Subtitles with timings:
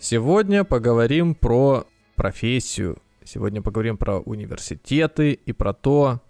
[0.00, 1.84] Сегодня поговорим про
[2.14, 2.98] профессию.
[3.24, 6.20] Сегодня поговорим про университеты и про то,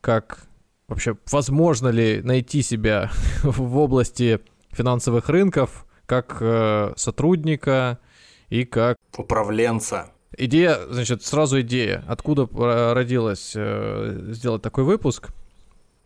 [0.00, 0.40] как
[0.88, 3.12] вообще возможно ли найти себя
[3.44, 4.40] в области
[4.72, 8.00] финансовых рынков как э, сотрудника
[8.48, 10.10] и как Управленца.
[10.36, 12.04] Идея, значит, сразу идея.
[12.08, 12.48] Откуда
[12.92, 15.28] родилась э, сделать такой выпуск?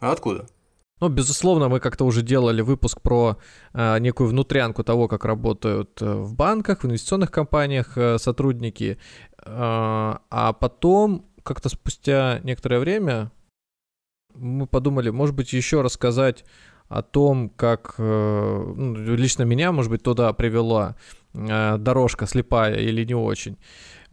[0.01, 0.47] А откуда?
[1.01, 3.39] Ну, безусловно, мы как-то уже делали выпуск про
[3.73, 8.99] э, некую внутрянку того, как работают э, в банках, в инвестиционных компаниях э, сотрудники.
[9.39, 13.31] Э, а потом, как-то спустя некоторое время,
[14.35, 16.45] мы подумали, может быть, еще рассказать
[16.89, 20.97] о том, как э, ну, лично меня, может быть, туда привела
[21.33, 23.57] э, дорожка слепая или не очень.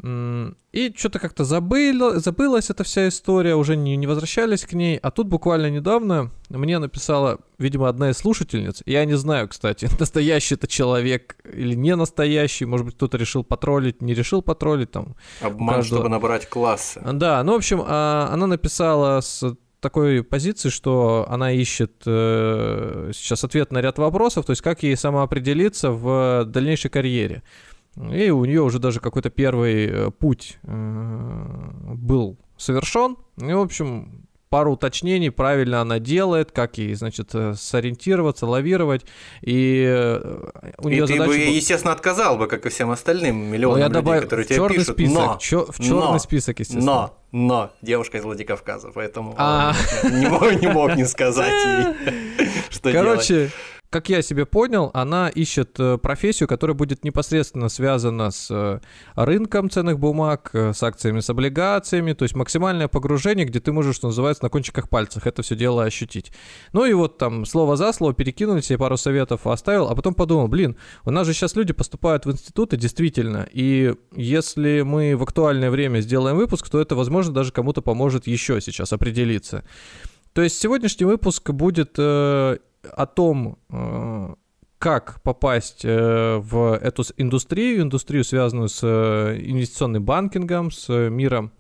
[0.04, 4.98] И что-то как-то забыло, забылась эта вся история, уже не, не возвращались к ней.
[4.98, 8.84] А тут буквально недавно мне написала, видимо, одна из слушательниц.
[8.86, 12.66] Я не знаю, кстати, настоящий это человек или не настоящий.
[12.66, 14.92] Может быть, кто-то решил потроллить, не решил потроллить.
[14.92, 16.02] Там, Обман, каждого...
[16.02, 17.02] чтобы набрать классы.
[17.14, 23.44] Да, ну, в общем, а, она написала с такой позиции, что она ищет э, сейчас
[23.44, 27.44] ответ на ряд вопросов, то есть как ей самоопределиться в дальнейшей карьере.
[28.12, 33.18] И у нее уже даже какой-то первый э, путь э, был совершен.
[33.38, 39.06] И, в общем, пару уточнений правильно она делает, как ей, значит, э, сориентироваться, лавировать.
[39.42, 39.84] И
[40.78, 41.24] у нее и задача...
[41.24, 44.22] ты бы, естественно, отказал бы, как и всем остальным миллионам людей, добав...
[44.22, 44.96] которые в тебе пишут.
[44.96, 45.66] Список, но, чё...
[45.66, 46.86] В черный но, список, естественно.
[46.86, 49.74] Но, но девушка из Владикавказа, поэтому а...
[50.04, 53.52] не, мог, не мог не сказать ей, что Короче, делать
[53.90, 58.80] как я себе понял, она ищет э, профессию, которая будет непосредственно связана с э,
[59.16, 63.96] рынком ценных бумаг, э, с акциями, с облигациями, то есть максимальное погружение, где ты можешь,
[63.96, 66.34] что называется, на кончиках пальцев это все дело ощутить.
[66.74, 70.50] Ну и вот там слово за слово перекинули, себе пару советов оставил, а потом подумал,
[70.50, 75.72] блин, у нас же сейчас люди поступают в институты действительно, и если мы в актуальное
[75.72, 79.64] время сделаем выпуск, то это, возможно, даже кому-то поможет еще сейчас определиться.
[80.34, 81.98] То есть сегодняшний выпуск будет
[82.84, 84.36] о том, э,
[84.80, 91.52] как попасть э, в эту индустрию, индустрию, связанную с э, инвестиционным банкингом, с миром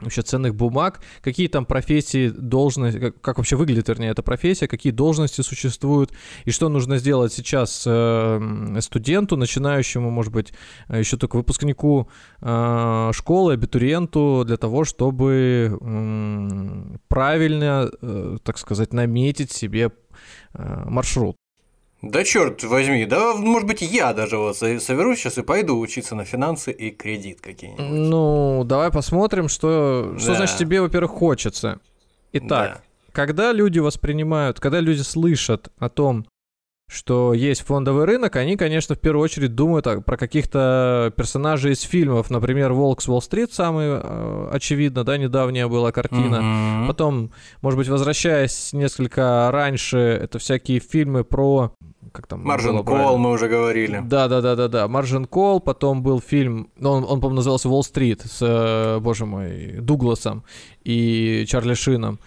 [0.00, 4.92] вообще ценных бумаг, какие там профессии, должности, как, как вообще выглядит, вернее, эта профессия, какие
[4.92, 6.12] должности существуют,
[6.44, 10.52] и что нужно сделать сейчас э, студенту, начинающему, может быть,
[10.88, 12.08] еще только выпускнику
[12.40, 19.90] э, школы, абитуриенту, для того, чтобы э, правильно, э, так сказать, наметить себе
[20.54, 21.36] маршрут.
[22.02, 26.24] Да черт возьми, да может быть я даже вот соберусь сейчас и пойду учиться на
[26.24, 27.84] финансы и кредит какие-нибудь.
[27.84, 30.34] Ну, давай посмотрим, что, что да.
[30.36, 31.78] значит тебе, во-первых, хочется.
[32.32, 32.80] Итак, да.
[33.12, 36.24] когда люди воспринимают, когда люди слышат о том,
[36.90, 42.30] что есть фондовый рынок, они, конечно, в первую очередь думают про каких-то персонажей из фильмов.
[42.30, 46.36] Например, «Волк с Уолл-стрит» самый э, очевидно, да, недавняя была картина.
[46.36, 46.86] Mm-hmm.
[46.88, 47.30] Потом,
[47.62, 51.72] может быть, возвращаясь несколько раньше, это всякие фильмы про
[52.12, 54.02] как там Маржин Кол мы уже говорили.
[54.04, 54.88] Да, да, да, да, да.
[54.88, 59.76] Маржин Кол, потом был фильм, ну, он, он по-моему, назывался Уолл-стрит с, э, боже мой,
[59.80, 60.42] Дугласом
[60.82, 62.18] и Чарли Шином.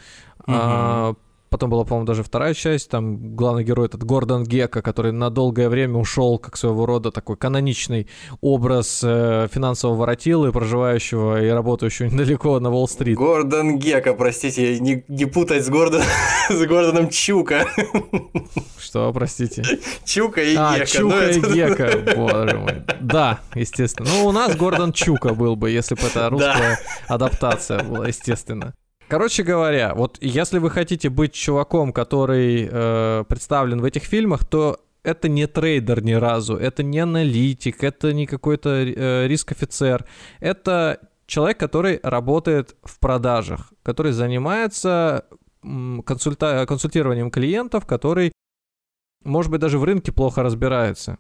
[0.48, 0.56] Угу.
[0.56, 1.16] А,
[1.54, 2.90] Потом была, по-моему, даже вторая часть.
[2.90, 7.38] Там главный герой этот Гордон Гека, который на долгое время ушел как своего рода такой
[7.38, 8.08] каноничный
[8.42, 13.20] образ э, финансового воротилы, проживающего и работающего недалеко на Уолл-стрит.
[13.20, 16.02] Гордон Гека, простите, не, не путать с, Гордон,
[16.50, 17.68] с Гордоном Чука.
[18.80, 19.62] Что, простите?
[20.06, 20.86] Чука и а, Гека.
[20.88, 21.54] Чука ну, и это...
[21.54, 22.82] Гека, боже мой.
[23.00, 24.10] Да, естественно.
[24.12, 27.14] Ну, у нас Гордон Чука был бы, если бы это русская да.
[27.14, 28.74] адаптация была, естественно.
[29.14, 34.80] Короче говоря, вот если вы хотите быть чуваком, который э, представлен в этих фильмах, то
[35.04, 40.08] это не трейдер ни разу, это не аналитик, это не какой-то э, риск-офицер.
[40.40, 45.26] Это человек, который работает в продажах, который занимается
[45.64, 48.32] консульта- консультированием клиентов, который,
[49.24, 51.20] может быть, даже в рынке плохо разбирается.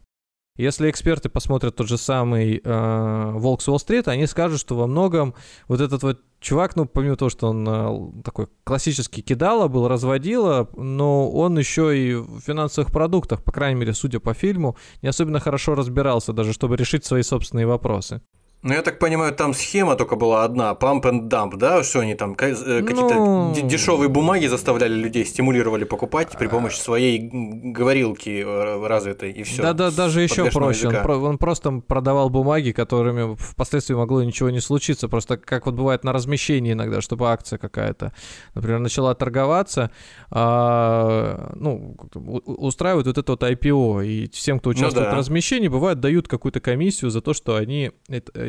[0.55, 5.33] Если эксперты посмотрят тот же самый э, «Волк с Уолл-стрит», они скажут, что во многом
[5.67, 10.69] вот этот вот чувак, ну, помимо того, что он э, такой классический кидала был, разводила,
[10.77, 15.39] но он еще и в финансовых продуктах, по крайней мере, судя по фильму, не особенно
[15.39, 18.21] хорошо разбирался даже, чтобы решить свои собственные вопросы.
[18.63, 22.15] Ну, я так понимаю, там схема только была одна, pump and dump, да, что они
[22.15, 23.53] там э, какие-то ну...
[23.53, 29.61] дешевые бумаги заставляли людей, стимулировали покупать при помощи своей говорилки э, развитой и все.
[29.61, 30.87] Да-да, даже еще проще.
[30.87, 35.09] Он, он просто продавал бумаги, которыми впоследствии могло ничего не случиться.
[35.09, 38.13] Просто как вот бывает на размещении иногда, чтобы акция какая-то,
[38.55, 39.91] например, начала торговаться,
[40.31, 41.97] а, ну,
[42.45, 45.15] устраивают вот это вот IPO, и всем, кто ну участвует ну, да.
[45.17, 47.91] в размещении, бывает, дают какую-то комиссию за то, что они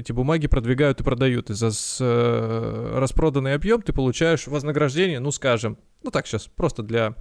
[0.05, 1.51] эти бумаги продвигают и продают.
[1.51, 1.71] И за
[2.01, 7.15] э, распроданный объем ты получаешь вознаграждение, ну, скажем, ну так сейчас, просто для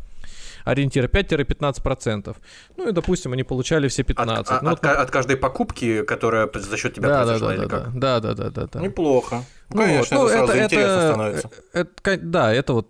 [0.65, 2.35] ориентира 5-15%.
[2.77, 4.51] Ну и, допустим, они получали все 15.
[4.51, 7.61] От, ну, от, вот, от каждой покупки, которая за счет тебя да, произошла, да, или
[7.61, 7.99] да, как?
[7.99, 8.79] Да, да, да, да, да.
[8.79, 9.43] Неплохо.
[9.69, 11.49] Ну, Конечно, вот, ну, это, это, это, становится.
[11.73, 12.89] Это, это, да, это вот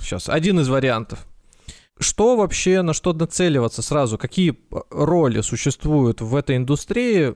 [0.00, 1.26] сейчас один из вариантов.
[2.00, 4.16] Что вообще, на что нацеливаться сразу?
[4.16, 4.58] Какие
[4.90, 7.34] роли существуют в этой индустрии?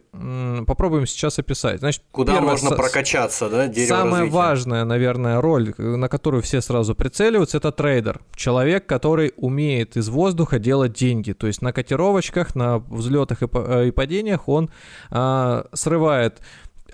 [0.65, 1.81] Попробуем сейчас описать.
[1.81, 2.75] Значит, Куда первое, можно с...
[2.75, 4.35] прокачаться, да, дерево Самая развития.
[4.35, 8.23] важная, наверное, роль, на которую все сразу прицеливаются, это трейдер.
[8.35, 11.33] Человек, который умеет из воздуха делать деньги.
[11.33, 14.71] То есть на котировочках, на взлетах и э, падениях он
[15.11, 16.41] а, срывает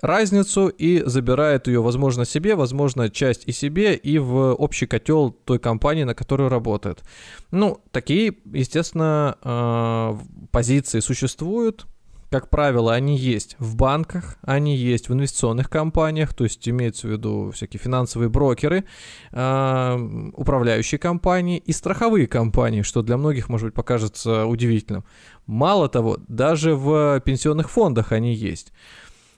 [0.01, 5.59] разницу и забирает ее, возможно, себе, возможно, часть и себе, и в общий котел той
[5.59, 7.03] компании, на которую работает.
[7.51, 10.13] Ну, такие, естественно, э,
[10.51, 11.85] позиции существуют.
[12.31, 17.11] Как правило, они есть в банках, они есть в инвестиционных компаниях, то есть имеется в
[17.11, 18.85] виду всякие финансовые брокеры,
[19.33, 25.03] э, управляющие компании и страховые компании, что для многих, может быть, покажется удивительным.
[25.45, 28.71] Мало того, даже в пенсионных фондах они есть.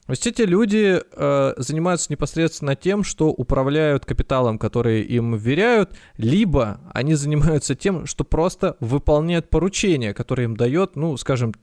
[0.06, 6.82] То есть эти люди э, занимаются непосредственно тем, что управляют капиталом, который им вверяют, либо
[6.94, 11.54] они занимаются тем, что просто выполняют поручения, которые им дает, ну, скажем,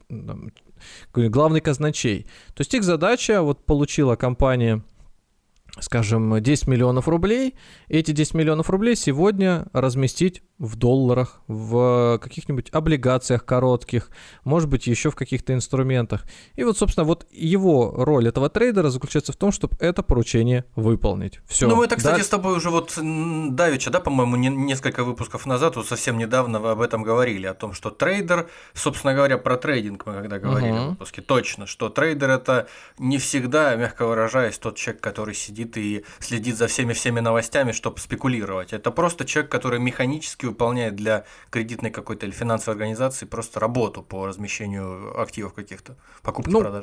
[1.14, 2.24] главный казначей.
[2.54, 4.82] То есть их задача, вот получила компания
[5.80, 7.54] скажем, 10 миллионов рублей,
[7.88, 14.10] эти 10 миллионов рублей сегодня разместить в долларах, в каких-нибудь облигациях коротких,
[14.44, 16.26] может быть, еще в каких-то инструментах.
[16.54, 21.40] И вот, собственно, вот его роль этого трейдера заключается в том, чтобы это поручение выполнить.
[21.46, 21.66] Все.
[21.66, 22.24] Ну, мы это, кстати, да?
[22.24, 26.70] с тобой уже вот давеча, да, по-моему, не, несколько выпусков назад, вот совсем недавно вы
[26.70, 30.80] об этом говорили, о том, что трейдер, собственно говоря, про трейдинг мы когда говорили угу.
[30.80, 32.68] в выпуске, точно, что трейдер это
[32.98, 38.72] не всегда, мягко выражаясь, тот человек, который сидит и следит за всеми-всеми новостями, чтобы спекулировать.
[38.72, 44.26] Это просто человек, который механически выполняет для кредитной какой-то или финансовой организации просто работу по
[44.26, 46.82] размещению активов каких-то, покупки, ну.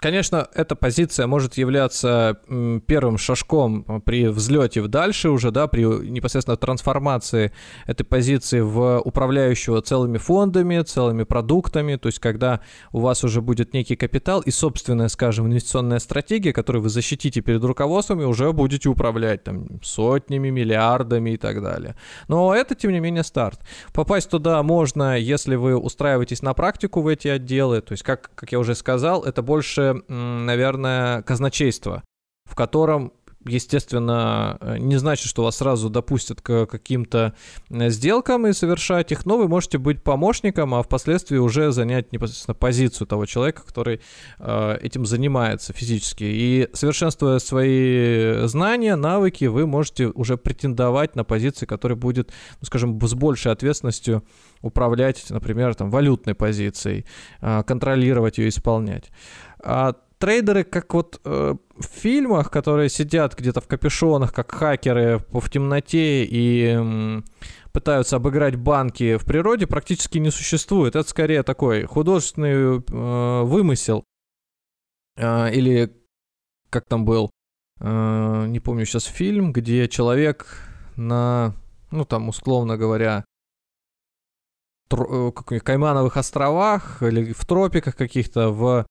[0.00, 2.40] Конечно, эта позиция может являться
[2.86, 7.52] первым шажком при взлете в дальше уже, да, при непосредственно трансформации
[7.86, 12.60] этой позиции в управляющего целыми фондами, целыми продуктами, то есть когда
[12.92, 17.62] у вас уже будет некий капитал и собственная, скажем, инвестиционная стратегия, которую вы защитите перед
[17.62, 21.94] руководством и уже будете управлять там сотнями, миллиардами и так далее.
[22.26, 23.60] Но это, тем не менее, старт.
[23.92, 28.50] Попасть туда можно, если вы устраиваетесь на практику в эти отделы, то есть, как, как
[28.50, 32.02] я уже сказал, это больше наверное, казначейство,
[32.44, 33.12] в котором
[33.46, 37.34] естественно, э, не значит, что вас сразу допустят к каким-то
[37.70, 42.54] э, сделкам и совершать их, но вы можете быть помощником, а впоследствии уже занять непосредственно
[42.54, 44.00] позицию того человека, который
[44.38, 46.24] э, этим занимается физически.
[46.24, 53.00] И совершенствуя свои знания, навыки, вы можете уже претендовать на позиции, которые будет, ну, скажем,
[53.00, 54.22] с большей ответственностью
[54.60, 57.06] управлять, например, там, валютной позицией,
[57.40, 59.10] э, контролировать ее, исполнять.
[59.62, 65.48] А трейдеры, как вот э, в фильмах, которые сидят где-то в капюшонах, как хакеры в
[65.48, 67.22] темноте и э,
[67.72, 70.94] пытаются обыграть банки в природе, практически не существует.
[70.94, 74.04] Это скорее такой художественный э, вымысел.
[75.16, 75.90] Э, или
[76.68, 77.30] как там был,
[77.80, 80.46] э, не помню сейчас фильм, где человек
[80.96, 81.54] на,
[81.90, 83.24] ну там условно говоря,
[84.90, 88.86] тр- э, Каймановых островах или в тропиках каких-то в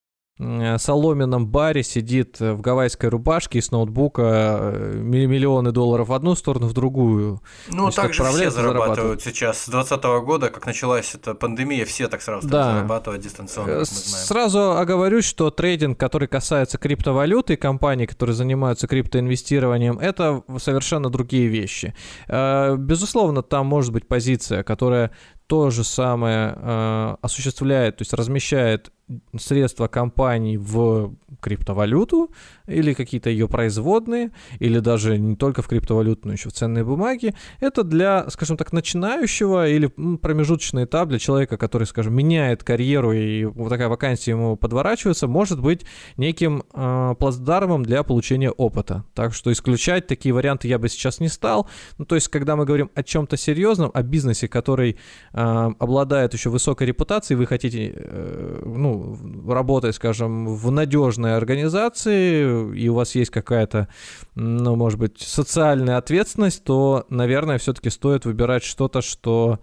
[0.78, 4.22] соломенном баре сидит э, в гавайской рубашке и с ноутбука
[4.62, 7.42] э, миллионы долларов в одну сторону, в другую.
[7.68, 9.64] Ну, так же все зарабатывают сейчас.
[9.64, 12.72] С 2020 года, как началась эта пандемия, все так сразу да.
[12.72, 20.44] зарабатывают дистанционно, Сразу оговорюсь, что трейдинг, который касается криптовалюты и компаний, которые занимаются криптоинвестированием, это
[20.58, 21.94] совершенно другие вещи.
[22.28, 25.12] Безусловно, там может быть позиция, которая
[25.48, 28.92] то же самое осуществляет, то есть размещает
[29.38, 32.32] средства компании в криптовалюту
[32.68, 37.34] или какие-то ее производные, или даже не только в криптовалюту, но еще в ценные бумаги.
[37.60, 43.46] Это для, скажем так, начинающего или промежуточный этап для человека, который, скажем, меняет карьеру и
[43.46, 45.86] вот такая вакансия ему подворачивается, может быть
[46.18, 49.04] неким э, плацдармом для получения опыта.
[49.14, 51.68] Так что исключать такие варианты я бы сейчас не стал.
[51.98, 54.98] Ну, то есть, когда мы говорим о чем-то серьезном, о бизнесе, который
[55.34, 59.18] э, обладает еще высокой репутацией, вы хотите, э, ну,
[59.48, 60.72] работать, скажем, в
[61.20, 63.88] надежной организации, и у вас есть какая-то,
[64.36, 69.60] ну, может быть, социальная ответственность, то, наверное, все-таки стоит выбирать что-то, что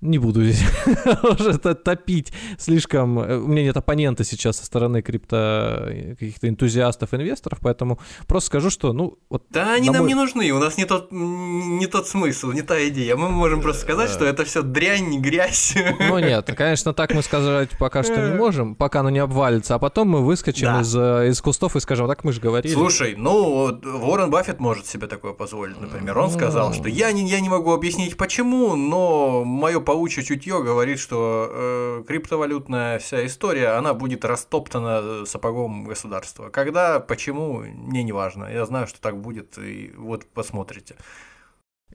[0.00, 0.64] не буду здесь
[1.22, 3.18] уже топить слишком.
[3.18, 8.46] Э, у меня нет оппонента сейчас со стороны крипто э, каких-то энтузиастов, инвесторов, поэтому просто
[8.46, 9.44] скажу, что, ну, вот...
[9.50, 10.08] Да, они нам мой...
[10.08, 13.16] не нужны, у нас не тот, не тот смысл, не та идея.
[13.16, 15.74] Мы можем просто сказать, что это все дрянь, грязь.
[15.98, 19.78] Ну нет, конечно, так мы сказать пока что не можем, пока оно не обвалится, а
[19.78, 20.80] потом мы выскочим да.
[20.80, 22.72] из, э, из кустов и скажем, так мы же говорили.
[22.72, 26.16] Слушай, ну, Уоррен Баффет может себе такое позволить, например.
[26.18, 31.00] Он сказал, что я не, я не могу объяснить почему, но мое паучье чутье говорит,
[31.00, 36.48] что э, криптовалютная вся история, она будет растоптана сапогом государства.
[36.48, 38.44] Когда, почему, мне не важно.
[38.44, 40.94] Я знаю, что так будет, и вот посмотрите.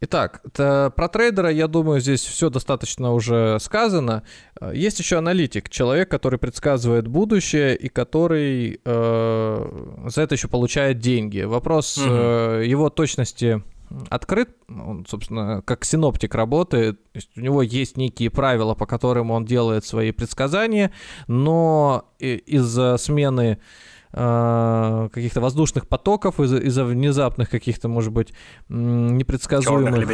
[0.01, 4.23] Итак, про трейдера, я думаю, здесь все достаточно уже сказано.
[4.73, 11.43] Есть еще аналитик, человек, который предсказывает будущее и который э, за это еще получает деньги.
[11.43, 12.09] Вопрос угу.
[12.09, 13.63] э, его точности
[14.09, 19.31] открыт, он, собственно, как синоптик работает, то есть у него есть некие правила, по которым
[19.31, 20.91] он делает свои предсказания,
[21.27, 23.59] но из-за смены
[24.17, 28.33] э, каких-то воздушных потоков, из- из-за внезапных каких-то, может быть,
[28.69, 30.07] непредсказуемых...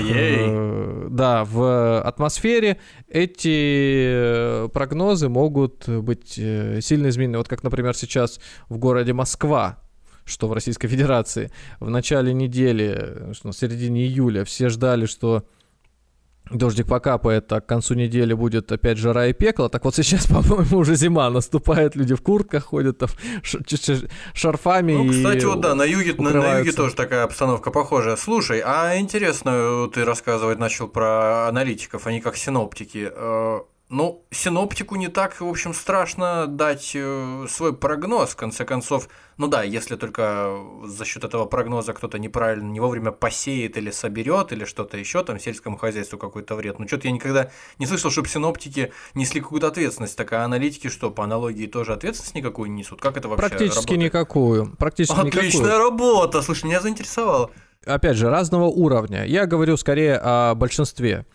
[0.47, 7.37] Э, да, в атмосфере эти прогнозы могут быть э, сильно изменены.
[7.37, 9.77] Вот как, например, сейчас в городе Москва
[10.25, 11.51] что в Российской Федерации.
[11.79, 15.45] В начале недели, что в середине июля все ждали, что
[16.49, 19.69] дождик покапает, а к концу недели будет опять жара и пекло.
[19.69, 23.09] Так вот сейчас, по-моему, уже зима наступает, люди в куртках ходят, там,
[24.33, 24.93] шарфами.
[24.93, 28.15] Ну, кстати, вот да, на юге, на, на юге тоже такая обстановка похожая.
[28.15, 33.11] Слушай, а интересно, ты рассказывать начал про аналитиков, они как синоптики.
[33.91, 39.09] Ну, синоптику не так, в общем, страшно дать э, свой прогноз, в конце концов.
[39.35, 44.53] Ну да, если только за счет этого прогноза кто-то неправильно, не вовремя посеет или соберет,
[44.53, 46.79] или что-то еще, там, сельскому хозяйству какой-то вред.
[46.79, 50.15] Ну, что-то я никогда не слышал, чтобы синоптики несли какую-то ответственность.
[50.15, 53.01] Так а аналитики что, по аналогии тоже ответственность никакую не несут?
[53.01, 53.99] Как это вообще Практически работает?
[53.99, 54.75] никакую.
[54.77, 55.77] Практически Отличная никакую.
[55.77, 56.41] работа!
[56.41, 57.51] Слушай, меня заинтересовало
[57.85, 59.25] опять же, разного уровня.
[59.25, 61.25] Я говорю скорее о большинстве.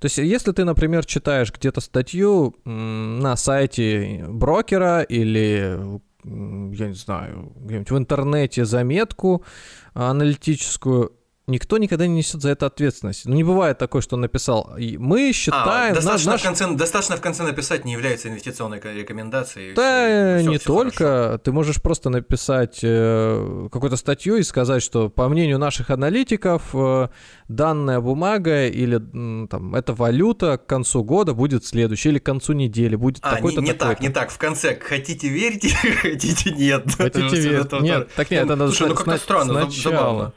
[0.00, 7.52] То есть, если ты, например, читаешь где-то статью на сайте брокера или я не знаю,
[7.56, 9.44] где-нибудь в интернете заметку
[9.92, 11.12] аналитическую,
[11.46, 13.26] никто никогда не несет за это ответственность.
[13.26, 14.74] Ну, не бывает такое, что он написал.
[14.78, 15.92] Мы считаем...
[15.92, 16.40] А, достаточно, наш...
[16.40, 19.74] в конце, достаточно в конце написать не является инвестиционной рекомендацией.
[19.74, 20.96] Да, все, не все только.
[20.96, 21.38] Хорошо.
[21.38, 27.08] Ты можешь просто написать э, какую-то статью и сказать, что по мнению наших аналитиков э,
[27.48, 32.52] данная бумага или э, там эта валюта к концу года будет следующей или к концу
[32.52, 34.30] недели будет а, такой-то не, не так, не так.
[34.30, 35.68] В конце хотите верьте,
[36.00, 36.84] хотите нет.
[36.96, 37.72] Хотите верить.
[37.84, 40.32] Нет, так нет, это надо Слушай, ну как-то странно, забавно.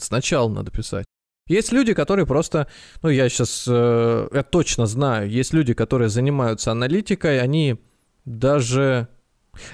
[0.00, 1.04] Сначала надо писать.
[1.46, 2.68] Есть люди, которые просто,
[3.02, 7.76] ну я сейчас, э, я точно знаю, есть люди, которые занимаются аналитикой, они
[8.24, 9.08] даже...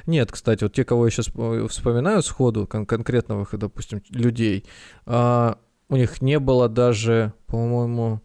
[0.06, 4.64] Нет, кстати, вот те, кого я сейчас э, вспоминаю сходу, кон- конкретных, допустим, людей,
[5.04, 5.54] э,
[5.90, 8.22] у них не было даже, по-моему,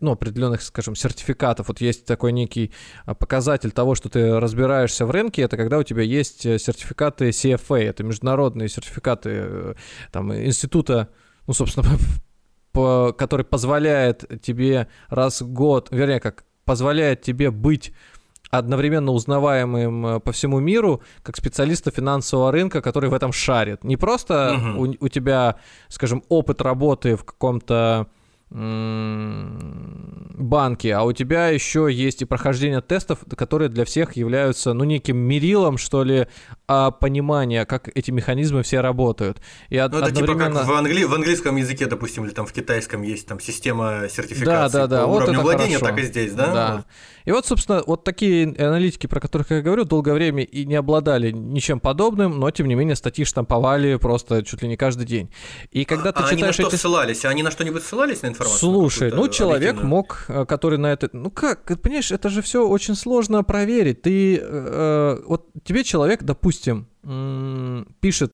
[0.00, 1.68] ну, определенных, скажем, сертификатов.
[1.68, 2.72] Вот есть такой некий
[3.04, 7.30] а, показатель того, что ты разбираешься в рынке, это когда у тебя есть э, сертификаты
[7.30, 9.74] CFA, это международные сертификаты э,
[10.12, 11.08] там, института,
[11.46, 11.88] ну, собственно,
[12.72, 17.92] по, который позволяет тебе раз в год, вернее, как позволяет тебе быть
[18.50, 23.82] одновременно узнаваемым э, по всему миру как специалиста финансового рынка, который в этом шарит.
[23.82, 24.84] Не просто угу.
[24.84, 25.56] у, у тебя,
[25.88, 28.08] скажем, опыт работы в каком-то
[30.42, 35.16] банки, а у тебя еще есть и прохождение тестов, которые для всех являются, ну, неким
[35.16, 36.26] мерилом, что ли,
[36.74, 39.42] а понимание, как эти механизмы все работают.
[39.68, 40.46] И ну, это одновременно...
[40.46, 41.04] типа как в, англи...
[41.04, 45.02] в английском языке, допустим, или там в китайском есть там система сертификации да, да, да.
[45.02, 45.94] по вот уровню это владения, хорошо.
[45.94, 46.54] так и здесь, да?
[46.54, 46.74] Да.
[46.76, 46.84] Вот.
[47.24, 51.30] И вот, собственно, вот такие аналитики, про которых я говорю, долгое время и не обладали
[51.30, 55.30] ничем подобным, но, тем не менее, статьи штамповали просто чуть ли не каждый день.
[55.70, 56.76] И когда ты а читаешь они на что эти...
[56.76, 57.24] ссылались?
[57.24, 58.58] Они на что-нибудь ссылались на информацию?
[58.58, 61.10] Слушай, ну, человек мог, э, который на это...
[61.12, 64.02] Ну как, понимаешь, это же все очень сложно проверить.
[64.02, 64.40] Ты...
[64.42, 66.61] Э, вот тебе человек, допустим,
[68.00, 68.31] пишет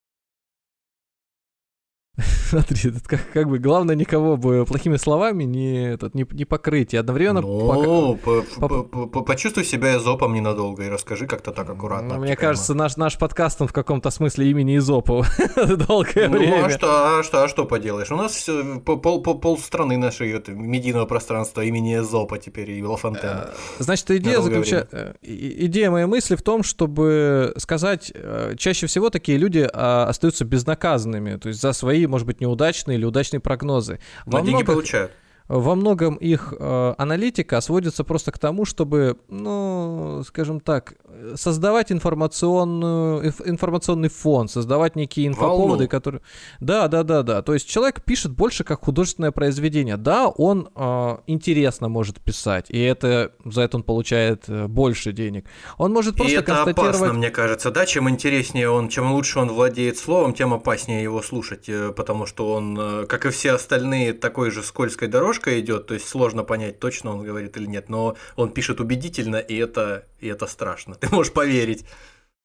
[2.49, 6.95] Смотри, тут как, как бы главное никого бы плохими словами не, этот, не, не покрыть.
[6.95, 7.41] И одновременно...
[7.41, 12.15] Ну, по, по, по, по, почувствуй себя эзопом ненадолго и расскажи как-то так аккуратно.
[12.15, 15.27] Ну, мне кажется, наш, наш подкаст, он в каком-то смысле имени Изопова
[15.89, 16.65] долгое ну, время.
[16.65, 18.11] а что, а что, а что поделаешь?
[18.11, 22.83] У нас все, пол, пол, пол страны нашей это, медийного пространства имени Эзопа теперь и
[22.83, 23.51] Лафонтена.
[23.51, 24.89] Э, значит, идея, заключа...
[24.91, 30.45] Э, идея моей мысли в том, чтобы сказать, э, чаще всего такие люди а, остаются
[30.45, 34.01] безнаказанными, то есть за свои может быть, неудачные или удачные прогнозы.
[34.27, 34.67] Но Во деньги многих...
[34.67, 35.13] получают
[35.49, 40.95] во многом их э, аналитика сводится просто к тому, чтобы, ну, скажем так,
[41.37, 45.89] создавать информационную, информационный фон, создавать некие инфоповоды, Волну.
[45.89, 46.23] которые...
[46.61, 47.43] Да, да, да, да.
[47.43, 49.97] То есть человек пишет больше как художественное произведение.
[49.97, 55.47] Да, он э, интересно может писать, и это за это он получает э, больше денег.
[55.79, 56.97] Он может просто и это констатировать...
[56.97, 57.87] опасно, мне кажется, да?
[57.87, 62.53] Чем интереснее он, чем лучше он владеет словом, тем опаснее его слушать, э, потому что
[62.53, 66.45] он, э, как и все остальные, такой же скользкой дорожкой дорожка идет, то есть сложно
[66.45, 70.95] понять, точно он говорит или нет, но он пишет убедительно, и это, и это страшно.
[71.01, 71.85] Ты можешь поверить.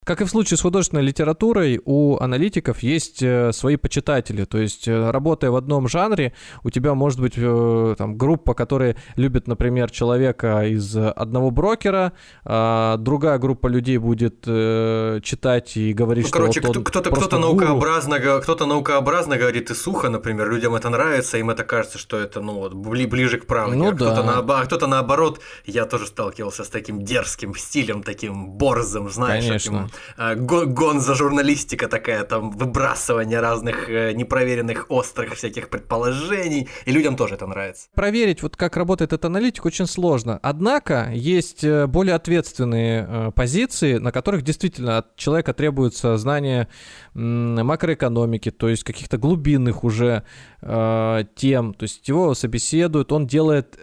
[0.03, 4.45] Как и в случае с художественной литературой, у аналитиков есть э, свои почитатели.
[4.45, 6.33] То есть, э, работая в одном жанре,
[6.63, 12.97] у тебя может быть э, там, группа, которая любит, например, человека из одного брокера, а
[12.97, 18.65] другая группа людей будет читать и говорить, ну, что короче, вот кто-то, кто-то, наукообразно, кто-то
[18.65, 22.73] наукообразно говорит и сухо, например, людям это нравится, им это кажется, что это ну, вот,
[22.73, 23.75] ближе к правде.
[23.75, 24.41] Ну, а кто-то, да.
[24.41, 29.71] на, а кто-то наоборот, я тоже сталкивался с таким дерзким стилем, таким борзым, знаешь, Конечно.
[29.71, 37.15] таким Э, гонза журналистика такая, там выбрасывание разных э, непроверенных острых всяких предположений, и людям
[37.15, 37.87] тоже это нравится.
[37.95, 40.39] Проверить, вот как работает этот аналитик, очень сложно.
[40.41, 46.67] Однако есть э, более ответственные позиции, на которых действительно от человека требуется знание
[47.13, 50.23] макроэкономики, то есть каких-то глубинных уже
[50.61, 53.77] тем, то есть его собеседуют, он делает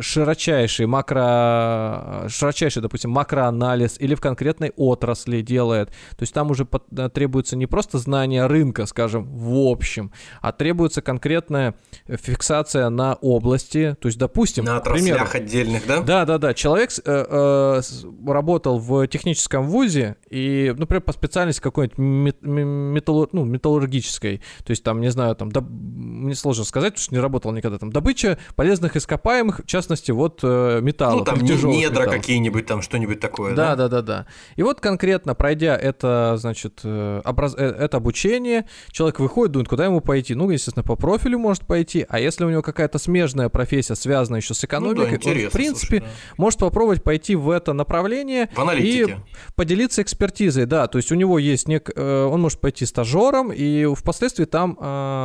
[0.00, 7.08] широчайший макро, широчайший, допустим, макроанализ или в конкретной отрасли делает, то есть там уже э,
[7.08, 11.74] требуется не просто знание рынка, скажем, в общем, а требуется конкретная
[12.06, 16.00] фиксация на области, то есть, допустим, на отраслях примеру, отдельных, да?
[16.02, 16.54] Да, да, да.
[16.54, 17.80] Человек э, э,
[18.26, 25.00] работал в техническом вузе и, например, по специальности какой-нибудь металлур, ну, металлургической, то есть там,
[25.00, 28.96] не знаю, там, да, мне сложно сказать, потому что не работал никогда там, добыча полезных
[28.96, 31.26] ископаемых, в части, вот, э, металлов.
[31.26, 33.74] Ну, там недра какие-нибудь, там что-нибудь такое, да?
[33.74, 34.26] Да, да, да, да.
[34.56, 37.54] И вот конкретно, пройдя это, значит, э, образ...
[37.56, 40.34] Э, это обучение, человек выходит, думает, куда ему пойти?
[40.34, 44.54] Ну, естественно, по профилю может пойти, а если у него какая-то смежная профессия, связанная еще
[44.54, 46.06] с экономикой, ну, да, он, в принципе, слушай, да.
[46.36, 49.16] может попробовать пойти в это направление в и
[49.54, 51.90] поделиться экспертизой, да, то есть у него есть нек...
[51.96, 54.76] он может пойти стажером и впоследствии там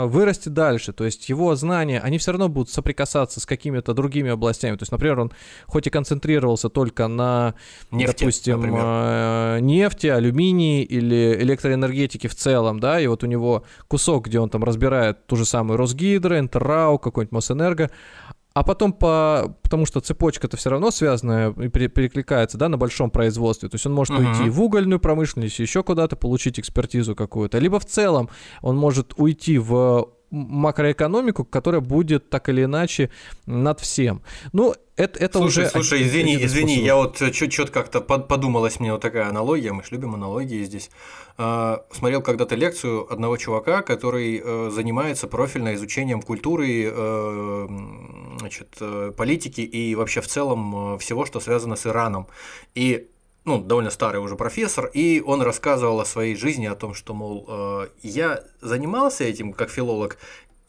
[0.10, 4.76] вырасти дальше, то есть его знания, они все равно будут соприкасаться с какими-то другими областями.
[4.76, 5.32] То есть, например, он
[5.66, 7.56] хоть и концентрировался только на,
[7.92, 8.84] нефти, допустим, например.
[8.86, 9.60] Э,
[10.04, 14.64] нефти, алюминии или электроэнергетике в целом, да, и вот у него кусок, где он там
[14.64, 17.90] разбирает ту же самую Росгидро, Интеррау, какой-нибудь Мосэнерго,
[18.54, 23.68] а потом по, потому что цепочка-то все равно связанная и перекликается, да, на большом производстве.
[23.68, 24.30] То есть он может uh-huh.
[24.30, 28.30] уйти в угольную промышленность, еще куда-то получить экспертизу какую-то, либо в целом
[28.62, 33.10] он может уйти в макроэкономику, которая будет так или иначе
[33.46, 34.22] над всем.
[34.52, 35.70] Ну, это, это слушай, уже...
[35.70, 40.16] Слушай, извини, извини, я вот чуть-чуть как-то подумалась мне вот такая аналогия, мы же любим
[40.16, 40.90] аналогии здесь.
[41.38, 47.68] А, смотрел когда-то лекцию одного чувака, который э, занимается профильно изучением культуры, э,
[48.40, 52.28] значит, э, политики и вообще в целом всего, что связано с Ираном.
[52.76, 53.08] И
[53.46, 57.46] ну, довольно старый уже профессор, и он рассказывал о своей жизни, о том, что, мол,
[57.48, 60.18] э, я занимался этим как филолог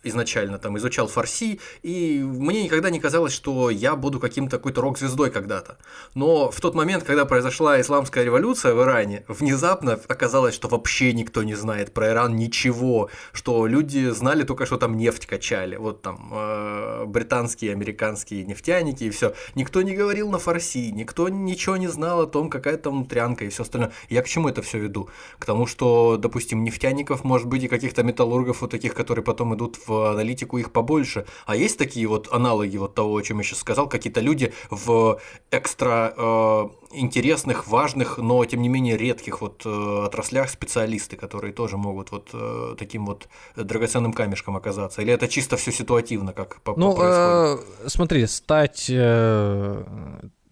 [0.05, 5.31] изначально там изучал фарси, и мне никогда не казалось, что я буду каким-то какой-то рок-звездой
[5.31, 5.79] когда-то.
[6.14, 11.43] Но в тот момент, когда произошла исламская революция в Иране, внезапно оказалось, что вообще никто
[11.43, 16.31] не знает про Иран ничего, что люди знали только, что там нефть качали, вот там
[16.33, 19.35] э, британские, американские нефтяники и все.
[19.55, 23.49] Никто не говорил на фарси, никто ничего не знал о том, какая там трянка и
[23.49, 23.93] все остальное.
[24.09, 25.09] Я к чему это все веду?
[25.38, 29.79] К тому, что, допустим, нефтяников, может быть, и каких-то металлургов вот таких, которые потом идут
[29.87, 31.26] в аналитику, их побольше.
[31.46, 35.20] А есть такие вот аналоги вот того, о чем я сейчас сказал, какие-то люди в
[35.50, 41.76] экстра э, интересных, важных, но тем не менее редких вот э, отраслях специалисты, которые тоже
[41.76, 45.02] могут вот э, таким вот драгоценным камешком оказаться?
[45.02, 49.85] Или это чисто все ситуативно, как по, ну, э, смотри, стать э,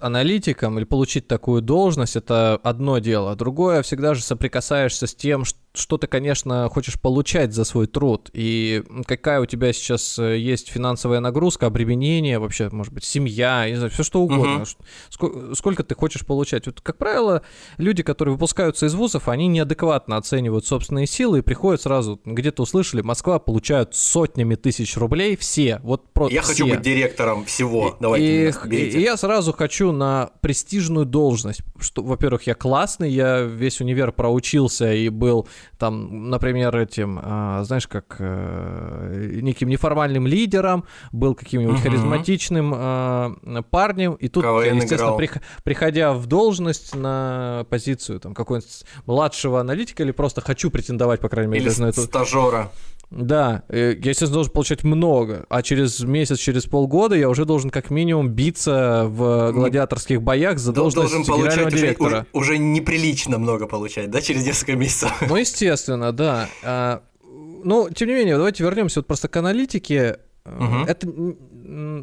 [0.03, 3.35] аналитиком или получить такую должность это одно дело.
[3.37, 8.29] Другое всегда же соприкасаешься с тем, что что ты, конечно, хочешь получать за свой труд,
[8.35, 13.77] и какая у тебя сейчас э, есть финансовая нагрузка, обременение, вообще, может быть, семья, не
[13.77, 14.63] знаю, все что угодно.
[14.63, 14.67] Угу.
[15.09, 16.67] Сколько, сколько ты хочешь получать?
[16.67, 17.43] Вот, как правило,
[17.79, 23.01] люди, которые выпускаются из вузов, они неадекватно оценивают собственные силы и приходят сразу, где-то услышали,
[23.01, 25.81] Москва получают сотнями тысяч рублей все.
[25.83, 26.51] Вот просто Я все.
[26.51, 27.97] хочу быть директором всего.
[27.99, 31.63] Давайте и, и, и я сразу хочу на престижную должность.
[31.81, 35.49] Что, во-первых, я классный, я весь универ проучился и был
[35.79, 41.83] там, например, этим, а, знаешь, как э, неким неформальным лидером, был каким-нибудь угу.
[41.83, 45.31] харизматичным а, парнем, и тут, КВН естественно, при,
[45.65, 51.53] приходя в должность на позицию там какого-нибудь младшего аналитика или просто хочу претендовать, по крайней
[51.53, 52.03] мере, или на эту...
[52.03, 52.71] стажера.
[53.15, 57.69] Да, э, я, естественно, должен получать много, а через месяц, через полгода я уже должен
[57.69, 62.27] как минимум биться в гладиаторских боях за должность должен генерального получать директора.
[62.33, 65.13] Уже, уже неприлично много получать, да, через несколько месяцев?
[65.29, 66.49] Ну, естественно, да.
[66.63, 70.19] А, ну, тем не менее, давайте вернемся вот просто к аналитике.
[70.45, 70.87] Угу.
[70.89, 71.07] Это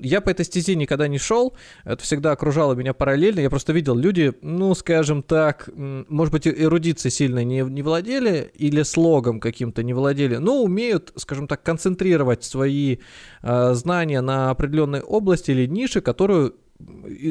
[0.02, 3.41] я по этой стезе никогда не шел, это всегда окружало меня параллельно.
[3.41, 8.84] Я просто видел люди, ну, скажем так, может быть, эрудицией сильно не, не владели или
[8.84, 12.97] слогом каким-то не владели, но умеют, скажем так, концентрировать свои
[13.41, 16.56] э, знания на определенной области или нише, которую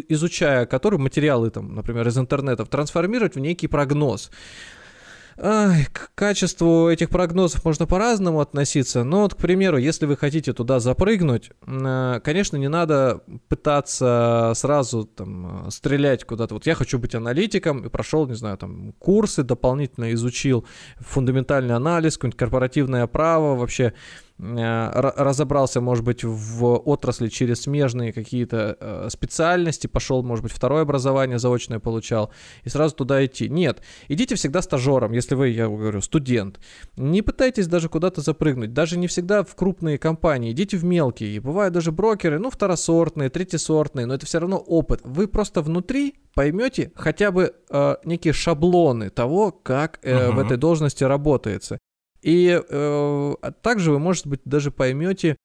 [0.08, 4.30] изучая которую материалы, там, например, из интернета, трансформировать в некий прогноз.
[5.40, 10.52] Ай, к качеству этих прогнозов можно по-разному относиться, но вот, к примеру, если вы хотите
[10.52, 16.54] туда запрыгнуть, э, конечно, не надо пытаться сразу там стрелять куда-то.
[16.54, 20.66] Вот я хочу быть аналитиком и прошел, не знаю, там курсы дополнительно изучил,
[20.98, 23.94] фундаментальный анализ, какое-нибудь корпоративное право, вообще Э,
[24.38, 31.38] разобрался, может быть, в отрасли через смежные какие-то э, специальности, пошел, может быть, второе образование
[31.38, 32.30] заочное получал,
[32.62, 33.48] и сразу туда идти.
[33.48, 36.60] Нет, идите всегда стажером, если вы, я говорю, студент.
[36.96, 41.30] Не пытайтесь даже куда-то запрыгнуть, даже не всегда в крупные компании, идите в мелкие.
[41.30, 45.00] И бывают даже брокеры, ну, второсортные, третьесортные, но это все равно опыт.
[45.02, 50.32] Вы просто внутри поймете хотя бы э, некие шаблоны того, как э, uh-huh.
[50.32, 51.78] в этой должности работается.
[52.22, 55.36] И э, также вы, может быть, даже поймете,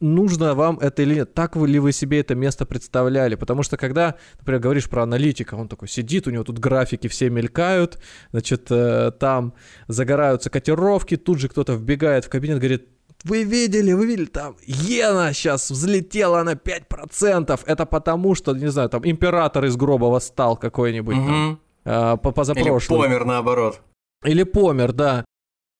[0.00, 4.16] нужно вам это или нет, так ли вы себе это место представляли, потому что когда,
[4.38, 7.98] например, говоришь про аналитика, он такой сидит, у него тут графики все мелькают,
[8.30, 9.54] значит, э, там
[9.88, 12.88] загораются котировки, тут же кто-то вбегает в кабинет, говорит,
[13.24, 18.90] вы видели, вы видели, там иена сейчас взлетела на 5%, это потому что, не знаю,
[18.90, 21.26] там император из гроба восстал какой-нибудь угу.
[21.26, 22.98] там э, по позапрошлый.
[22.98, 23.80] Или помер наоборот.
[24.24, 25.24] Или помер, да.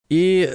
[0.08, 0.50] И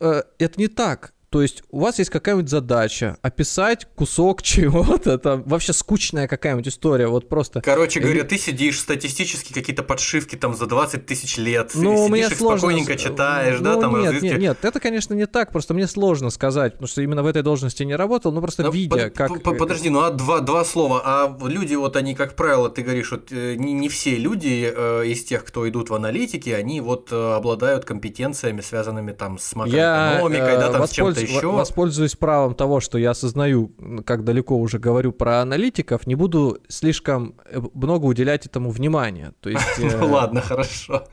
[0.00, 1.11] э, это не так.
[1.32, 7.06] То есть у вас есть какая-нибудь задача описать кусок чего-то, там вообще скучная какая-нибудь история,
[7.06, 7.62] вот просто.
[7.62, 12.36] Короче говоря, ты сидишь статистически какие-то подшивки там за 20 тысяч лет, ну, мне их
[12.36, 12.58] сложно...
[12.58, 16.28] спокойненько читаешь, ну, да, там нет, нет, нет, это, конечно, не так, просто мне сложно
[16.28, 19.14] сказать, потому что именно в этой должности не работал, но просто но ну, видя, под,
[19.14, 19.42] как...
[19.58, 23.32] Подожди, ну а два, два слова, а люди вот они, как правило, ты говоришь, вот
[23.32, 27.34] э, не, не все люди э, из тех, кто идут в аналитике, они вот э,
[27.34, 31.50] обладают компетенциями, связанными там с макроэкономикой, Я, да, там с чем-то еще.
[31.50, 33.72] Воспользуюсь правом того, что я осознаю,
[34.04, 39.32] как далеко уже говорю про аналитиков, не буду слишком э, много уделять этому внимания.
[39.40, 41.06] То есть, ну э, ладно, хорошо.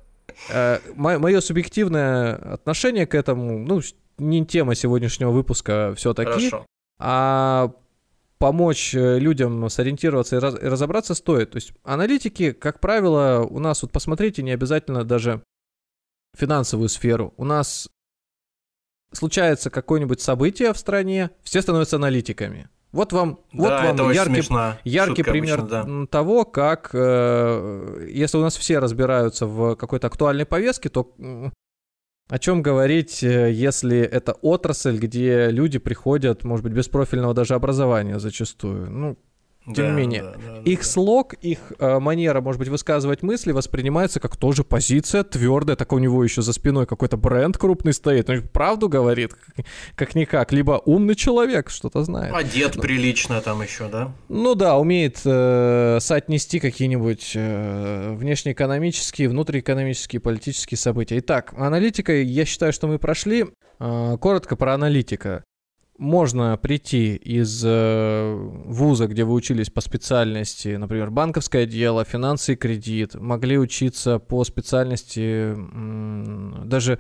[0.49, 3.81] Э, мое субъективное отношение к этому, ну,
[4.17, 6.51] не тема сегодняшнего выпуска все-таки,
[6.99, 7.71] а
[8.37, 11.51] помочь людям сориентироваться и разобраться стоит.
[11.51, 15.41] То есть аналитики, как правило, у нас, вот посмотрите, не обязательно даже
[16.37, 17.33] финансовую сферу.
[17.37, 17.89] У нас
[19.11, 22.69] случается какое-нибудь событие в стране, все становятся аналитиками.
[22.91, 24.43] Вот вам, да, вот вам яркий,
[24.83, 26.07] яркий пример обычно, да.
[26.07, 31.13] того, как э, если у нас все разбираются в какой-то актуальной повестке, то
[32.29, 37.55] О чем говорить, э, если это отрасль, где люди приходят, может быть, без профильного даже
[37.55, 38.89] образования зачастую?
[38.89, 39.17] Ну,
[39.73, 40.85] тем да, не менее, да, да, их да.
[40.85, 45.99] слог, их э, манера, может быть, высказывать мысли воспринимается как тоже позиция твердая, так у
[45.99, 49.33] него еще за спиной какой-то бренд крупный стоит, он правду говорит,
[49.95, 52.33] как-никак, либо умный человек, что-то знает.
[52.33, 54.13] Одет ну, прилично там еще, да?
[54.27, 61.19] Ну да, умеет э, соотнести какие-нибудь э, внешнеэкономические, внутриэкономические, политические события.
[61.19, 63.45] Итак, аналитика, я считаю, что мы прошли.
[63.79, 65.43] Э, коротко про аналитика
[65.99, 68.33] можно прийти из э,
[68.65, 74.43] вуза, где вы учились по специальности, например, банковское дело, финансы и кредит, могли учиться по
[74.43, 75.53] специальности
[76.65, 76.99] даже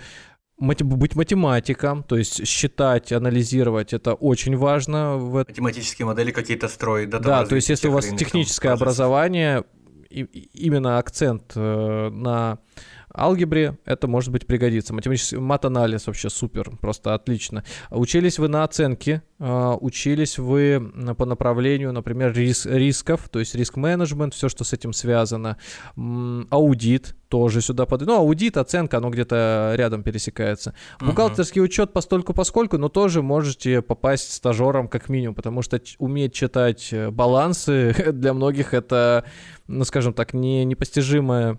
[0.59, 5.15] быть математиком, то есть считать, анализировать, это очень важно.
[5.17, 5.45] В...
[5.47, 7.19] Математические модели какие-то строить, да?
[7.19, 9.63] Да, то есть если у вас техническое образование,
[10.09, 12.59] и, именно акцент э, на
[13.15, 14.93] алгебре это, может быть, пригодится.
[14.93, 17.63] Математический мат-анализ вообще супер, просто отлично.
[17.89, 24.33] Учились вы на оценке, а, учились вы по направлению, например, рис рисков, то есть риск-менеджмент,
[24.33, 25.57] все, что с этим связано.
[25.95, 28.01] Аудит тоже сюда под...
[28.01, 30.73] Ну, аудит, оценка, оно где-то рядом пересекается.
[30.99, 36.89] Бухгалтерский учет постольку поскольку, но тоже можете попасть стажером как минимум, потому что уметь читать
[36.91, 39.25] э, балансы для многих это,
[39.67, 41.55] ну, скажем так, не непостижимое Э,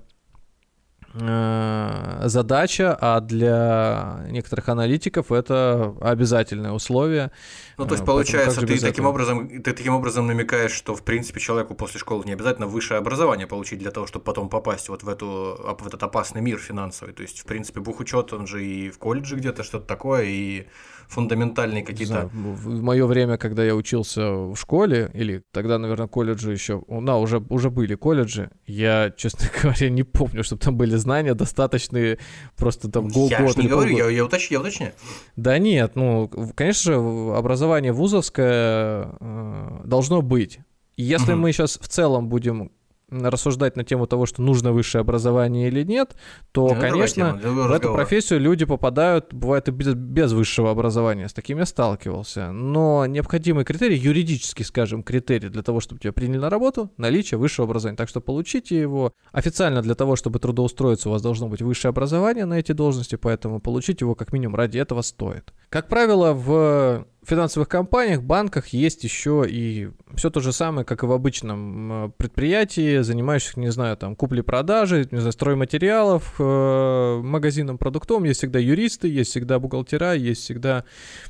[1.12, 7.32] задача, а для некоторых аналитиков это обязательное условие.
[7.78, 11.40] Ну, то есть, э, получается, ты таким, образом, ты таким образом намекаешь, что, в принципе,
[11.40, 15.08] человеку после школы не обязательно высшее образование получить для того, чтобы потом попасть вот в,
[15.08, 17.12] эту, в этот опасный мир финансовый.
[17.12, 20.66] То есть, в принципе, бухучет, он же и в колледже где-то что-то такое, и
[21.10, 22.30] фундаментальные какие-то.
[22.32, 27.44] В мое время, когда я учился в школе, или тогда, наверное, колледжи еще, на, уже,
[27.48, 32.18] уже были колледжи, я, честно говоря, не помню, чтобы там были знания достаточные,
[32.56, 33.30] просто там год.
[33.30, 34.92] Я же не говорю, я, я, уточ, я уточняю.
[35.36, 40.60] Да нет, ну, конечно же, образование вузовское э, должно быть.
[40.96, 41.42] если угу.
[41.42, 42.70] мы сейчас в целом будем
[43.10, 46.16] рассуждать на тему того, что нужно высшее образование или нет,
[46.52, 51.28] то, ну, конечно, тема, в эту профессию люди попадают, бывает и без, без высшего образования.
[51.28, 52.52] С таким я сталкивался.
[52.52, 57.66] Но необходимый критерий, юридический, скажем, критерий для того, чтобы тебя приняли на работу, наличие высшего
[57.66, 57.96] образования.
[57.96, 59.12] Так что получите его.
[59.32, 63.60] Официально для того, чтобы трудоустроиться, у вас должно быть высшее образование на эти должности, поэтому
[63.60, 65.52] получить его как минимум ради этого стоит.
[65.68, 71.06] Как правило, в финансовых компаниях, банках есть еще и все то же самое, как и
[71.06, 78.24] в обычном предприятии, занимающихся, не знаю, там, купли-продажи, не знаю, стройматериалов, э, магазином продуктом.
[78.24, 80.84] Есть всегда юристы, есть всегда бухгалтера, есть всегда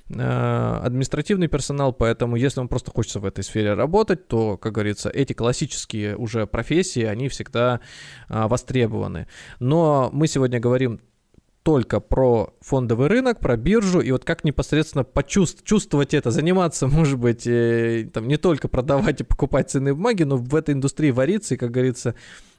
[0.08, 5.10] э, административный персонал, поэтому если вам просто хочется в этой сфере работать, то, как говорится,
[5.10, 7.80] эти классические уже профессии, они всегда
[8.28, 9.26] э, востребованы.
[9.58, 11.00] Но мы сегодня говорим
[11.62, 17.18] только про фондовый рынок, про биржу, и вот как непосредственно почувствовать чувствовать это, заниматься, может
[17.18, 21.54] быть, э, там не только продавать и покупать ценные бумаги, но в этой индустрии вариться
[21.54, 22.14] и, как говорится,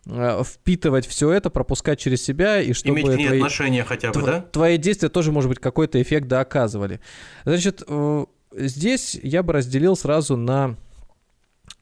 [0.05, 4.25] э, впитывать все это, пропускать через себя, и чтобы Иметь твои, отношения хотя бы, тв,
[4.25, 4.41] да?
[4.51, 6.99] Твои действия тоже, может быть, какой-то эффект да оказывали.
[7.43, 10.77] Значит, э, здесь я бы разделил сразу на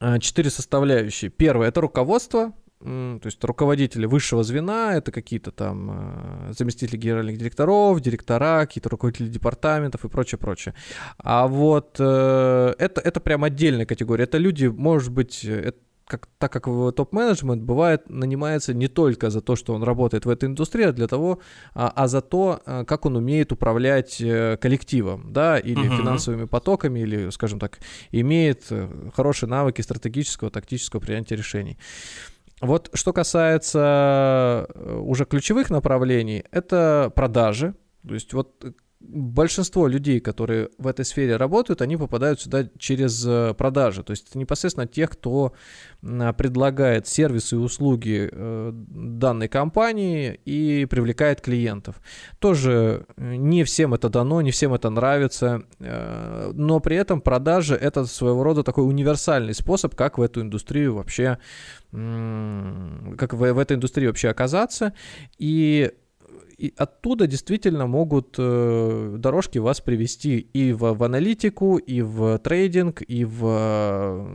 [0.00, 1.30] э, четыре составляющие.
[1.30, 5.90] Первое– это руководство, то есть руководители высшего звена, это какие-то там
[6.48, 10.74] э, заместители генеральных директоров, директора, какие-то руководители департаментов и прочее, прочее.
[11.18, 14.24] А вот э, это, это прям отдельная категория.
[14.24, 19.56] Это люди, может быть, это, как, так как топ-менеджмент бывает, нанимается не только за то,
[19.56, 21.40] что он работает в этой индустрии, а для того,
[21.74, 25.98] а, а за то, э, как он умеет управлять коллективом, да, или uh-huh.
[25.98, 27.78] финансовыми потоками, или, скажем так,
[28.10, 28.72] имеет
[29.14, 31.76] хорошие навыки стратегического, тактического принятия решений.
[32.60, 37.74] Вот что касается э, уже ключевых направлений, это продажи.
[38.06, 38.64] То есть вот
[39.00, 44.02] большинство людей, которые в этой сфере работают, они попадают сюда через э, продажи.
[44.02, 45.52] То есть это непосредственно тех, кто
[46.00, 52.00] предлагает сервисы и услуги э, данной компании и привлекает клиентов.
[52.38, 58.04] Тоже э, не всем это дано, не всем это нравится, но при этом продажи это
[58.04, 61.38] своего рода такой универсальный способ, как в эту индустрию вообще
[61.90, 64.92] как в, в этой индустрии вообще оказаться.
[65.38, 65.90] И
[66.60, 73.00] и оттуда действительно могут э, дорожки вас привести и в, в аналитику, и в трейдинг,
[73.00, 74.28] и в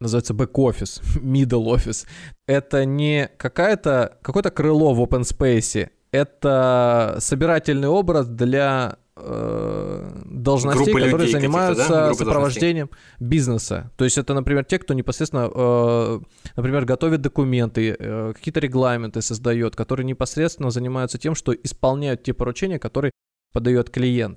[0.00, 2.06] называется бэк-офис, middle office.
[2.46, 11.30] Это не какая-то, какое-то крыло в open space, это собирательный образ для должностей, Группы которые
[11.30, 12.14] занимаются да?
[12.14, 13.90] сопровождением бизнеса.
[13.96, 16.20] То есть это, например, те, кто непосредственно, э,
[16.56, 22.78] например, готовит документы, э, какие-то регламенты создает, которые непосредственно занимаются тем, что исполняют те поручения,
[22.78, 23.12] которые
[23.52, 24.36] подает клиент.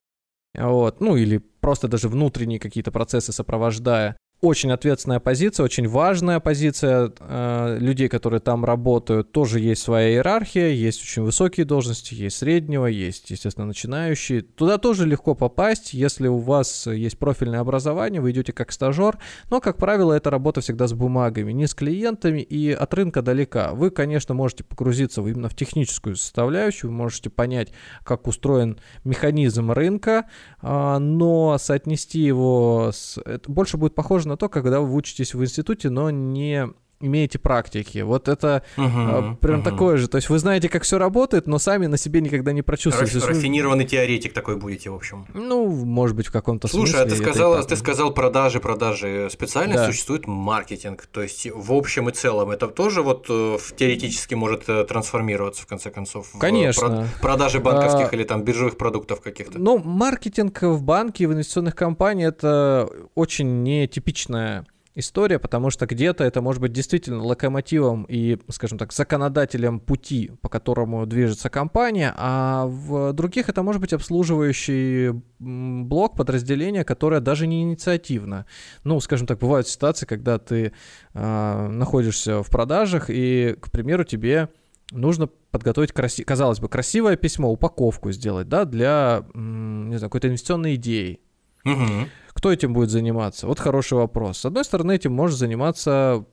[0.58, 7.12] Вот, ну или просто даже внутренние какие-то процессы сопровождая очень ответственная позиция, очень важная позиция
[7.20, 9.32] э, людей, которые там работают.
[9.32, 14.42] Тоже есть своя иерархия, есть очень высокие должности, есть среднего, есть, естественно, начинающие.
[14.42, 19.18] Туда тоже легко попасть, если у вас есть профильное образование, вы идете как стажер,
[19.50, 23.74] но, как правило, это работа всегда с бумагами, не с клиентами и от рынка далека.
[23.74, 27.72] Вы, конечно, можете погрузиться именно в техническую составляющую, вы можете понять,
[28.04, 30.26] как устроен механизм рынка,
[30.62, 33.18] э, но соотнести его с...
[33.26, 36.68] Это больше будет похоже на то, когда вы учитесь в институте, но не
[37.00, 38.00] имеете практики.
[38.00, 39.64] Вот это uh-huh, прям uh-huh.
[39.64, 40.08] такое же.
[40.08, 43.20] То есть вы знаете, как все работает, но сами на себе никогда не прочувствуете.
[43.20, 45.26] Раф- рафинированный теоретик такой будете, в общем.
[45.34, 47.10] Ну, может быть, в каком-то Слушай, смысле.
[47.10, 49.28] Слушай, а ты сказал, ты сказал продажи, продажи.
[49.32, 49.86] Специально да.
[49.88, 51.06] существует маркетинг.
[51.12, 55.68] То есть в общем и целом это тоже вот э, теоретически может э, трансформироваться в
[55.68, 56.32] конце концов.
[56.40, 57.08] Конечно.
[57.18, 59.60] В продажи банковских а, или там биржевых продуктов каких-то.
[59.60, 66.42] Ну, маркетинг в банке, в инвестиционных компаниях это очень нетипичная история, потому что где-то это
[66.42, 73.14] может быть действительно локомотивом и, скажем так, законодателем пути, по которому движется компания, а в
[73.14, 78.46] других это может быть обслуживающий блок подразделения, которое даже не инициативно.
[78.84, 80.72] Ну, скажем так, бывают ситуации, когда ты
[81.14, 84.50] э, находишься в продажах и, к примеру, тебе
[84.92, 86.24] нужно подготовить, краси...
[86.24, 91.20] казалось бы, красивое письмо, упаковку сделать, да, для, не знаю, какой-то инвестиционной идеи.
[91.66, 92.10] Угу.
[92.36, 93.48] Кто этим будет заниматься?
[93.48, 94.40] Вот хороший вопрос.
[94.40, 96.26] С одной стороны, этим может заниматься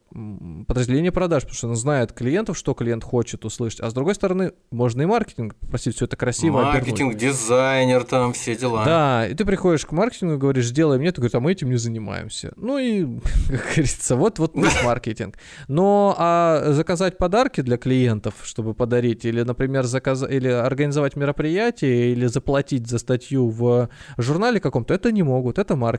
[0.66, 3.80] подразделение продаж, потому что он знает клиентов, что клиент хочет услышать.
[3.80, 7.16] А с другой стороны, можно и маркетинг попросить все это красиво Маркетинг, обернуть.
[7.16, 8.84] дизайнер, там все дела.
[8.84, 11.70] Да, и ты приходишь к маркетингу и говоришь, сделай мне, ты говоришь, а мы этим
[11.70, 12.52] не занимаемся.
[12.56, 13.04] Ну и,
[13.48, 15.36] как говорится, вот, вот наш маркетинг.
[15.68, 20.22] Но а заказать подарки для клиентов, чтобы подарить, или, например, заказ...
[20.28, 23.88] или организовать мероприятие, или заплатить за статью в
[24.18, 25.91] журнале каком-то, это не могут, это маркетинг.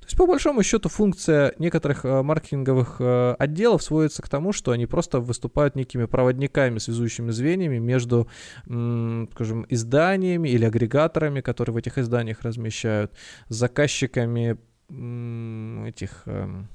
[0.00, 4.72] То есть, по большому счету, функция некоторых э, маркетинговых э, отделов сводится к тому, что
[4.72, 8.28] они просто выступают некими проводниками, связующими звеньями между,
[8.64, 13.12] скажем, изданиями или агрегаторами, которые в этих изданиях размещают,
[13.48, 14.58] заказчиками
[15.88, 16.68] этих эм,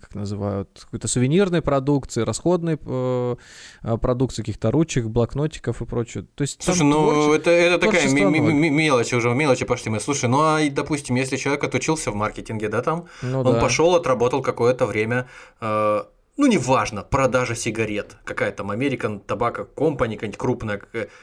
[0.00, 3.36] как называют, какой-то сувенирной продукции, расходной э,
[3.82, 6.24] э продукции, каких-то ручек, блокнотиков и прочее.
[6.34, 7.40] То есть, Слушай, ну творче...
[7.40, 10.00] это, это такая мелочь уже, мелочи пошли мы.
[10.00, 13.60] Слушай, ну а, допустим, если человек отучился в маркетинге, да, там, ну, он да.
[13.60, 15.28] пошел, отработал какое-то время,
[15.60, 16.02] э,
[16.38, 20.80] ну, неважно, продажа сигарет, какая там American Tobacco Company, какая-нибудь крупная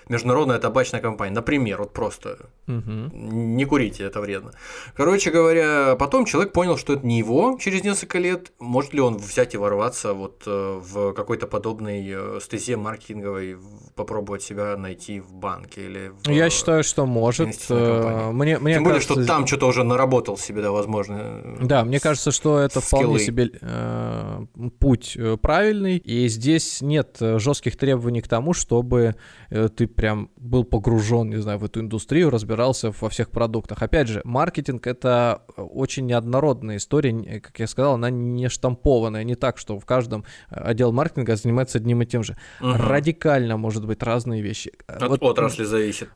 [0.07, 3.09] международная табачная компания, например, вот просто угу.
[3.11, 4.51] не курите, это вредно.
[4.95, 9.17] Короче говоря, потом человек понял, что это не его через несколько лет, может ли он
[9.17, 13.57] взять и ворваться вот э, в какой-то подобной э, стезе маркетинговой,
[13.95, 17.65] попробовать себя найти в банке или в Я считаю, что может.
[17.69, 21.57] Э, мне, мне Тем более, что там что-то уже наработал себе, да, возможно.
[21.61, 23.03] Да, мне кажется, что это скиллы.
[23.03, 24.45] вполне себе э,
[24.79, 29.15] путь путь э, правильный, и здесь нет э, жестких требований к тому, чтобы
[29.49, 33.81] э, ты прям был погружен, не знаю, в эту индустрию, разбирался во всех продуктах.
[33.81, 39.57] Опять же, маркетинг это очень неоднородная история, как я сказал, она не штампованная, не так,
[39.57, 42.37] что в каждом отдел маркетинга занимается одним и тем же.
[42.61, 42.73] Угу.
[42.73, 44.71] Радикально может быть разные вещи.
[44.87, 46.09] От вот, отрасли зависит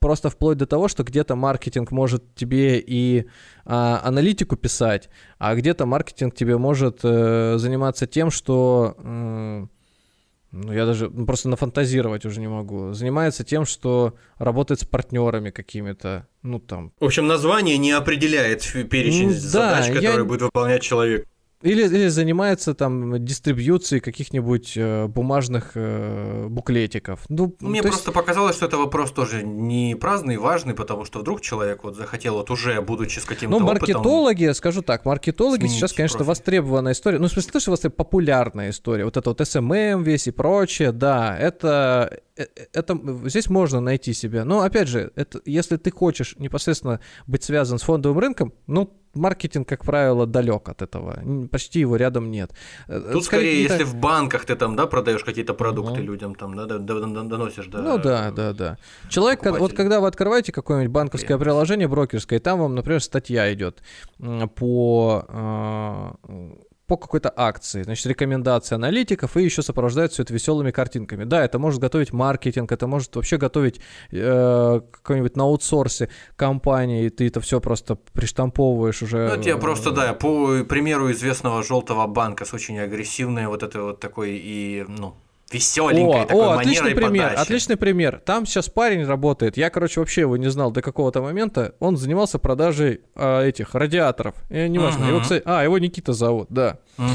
[0.00, 3.26] просто вплоть до того, что где-то маркетинг может тебе и
[3.64, 5.08] а, аналитику писать,
[5.38, 9.66] а где-то маркетинг тебе может э, заниматься тем, что э,
[10.52, 12.92] ну, я даже ну, просто нафантазировать уже не могу.
[12.92, 16.92] Занимается тем, что работает с партнерами какими-то, ну там.
[16.98, 20.24] В общем, название не определяет перечень да, задач, которые я...
[20.24, 21.28] будет выполнять человек.
[21.62, 27.20] Или, или занимается там дистрибьюцией каких-нибудь э, бумажных э, буклетиков.
[27.28, 28.14] Ну, Мне просто есть...
[28.14, 32.50] показалось, что это вопрос тоже не праздный, важный, потому что вдруг человек вот захотел вот
[32.50, 36.28] уже, будучи с каким-то Ну, маркетологи, опытом, скажу так, маркетологи сейчас, конечно, профиль.
[36.28, 37.18] востребованная история.
[37.18, 37.94] Ну, в смысле, то, что востреб...
[37.94, 39.04] популярная история.
[39.04, 44.14] Вот это вот SMM весь и прочее, да, это, э, э, это здесь можно найти
[44.14, 44.46] себя.
[44.46, 49.68] Но, опять же, это, если ты хочешь непосредственно быть связан с фондовым рынком, ну, маркетинг,
[49.68, 51.22] как правило, далек от этого.
[51.50, 52.52] Почти его рядом нет.
[52.88, 56.02] Э, Тут скорее, если в банках ты там, да, продаешь какие-то продукты угу.
[56.02, 57.82] людям, там, да, доносишь, да.
[57.82, 58.78] Ну да, да, да.
[59.08, 61.44] Человек, вот когда вы открываете какое-нибудь банковское Клиент.
[61.44, 63.82] приложение брокерское, и там вам, например, статья идет
[64.54, 66.14] по а,
[66.90, 71.22] по какой-то акции, значит, рекомендации аналитиков, и еще сопровождает все это веселыми картинками.
[71.22, 77.10] Да, это может готовить маркетинг, это может вообще готовить э, какой-нибудь на аутсорсе компании, и
[77.10, 79.28] ты это все просто приштамповываешь уже.
[79.28, 83.82] Ну, это я просто, да, по примеру известного желтого банка с очень агрессивной вот этой
[83.82, 85.14] вот такой и, ну,
[85.50, 87.42] веселенькой о, такой о, отличный пример, подачи.
[87.42, 88.22] отличный пример.
[88.24, 89.56] Там сейчас парень работает.
[89.56, 91.74] Я, короче, вообще его не знал до какого-то момента.
[91.78, 94.34] Он занимался продажей а, этих радиаторов.
[94.48, 95.04] Я не важно.
[95.04, 96.78] Его, кстати, а, его Никита зовут, да.
[96.98, 97.06] Угу.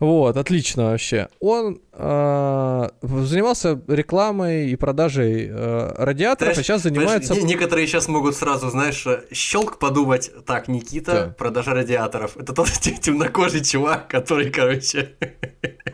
[0.00, 1.28] Вот, отлично вообще.
[1.40, 7.34] Он э, занимался рекламой и продажей э, радиаторов, Знаешь, а сейчас занимается...
[7.34, 11.34] знаешь, некоторые сейчас могут сразу, знаешь, щелк подумать, так, Никита, Да.
[11.36, 12.36] продажа радиаторов.
[12.36, 12.68] Это тот
[13.02, 15.16] темнокожий чувак, который, короче,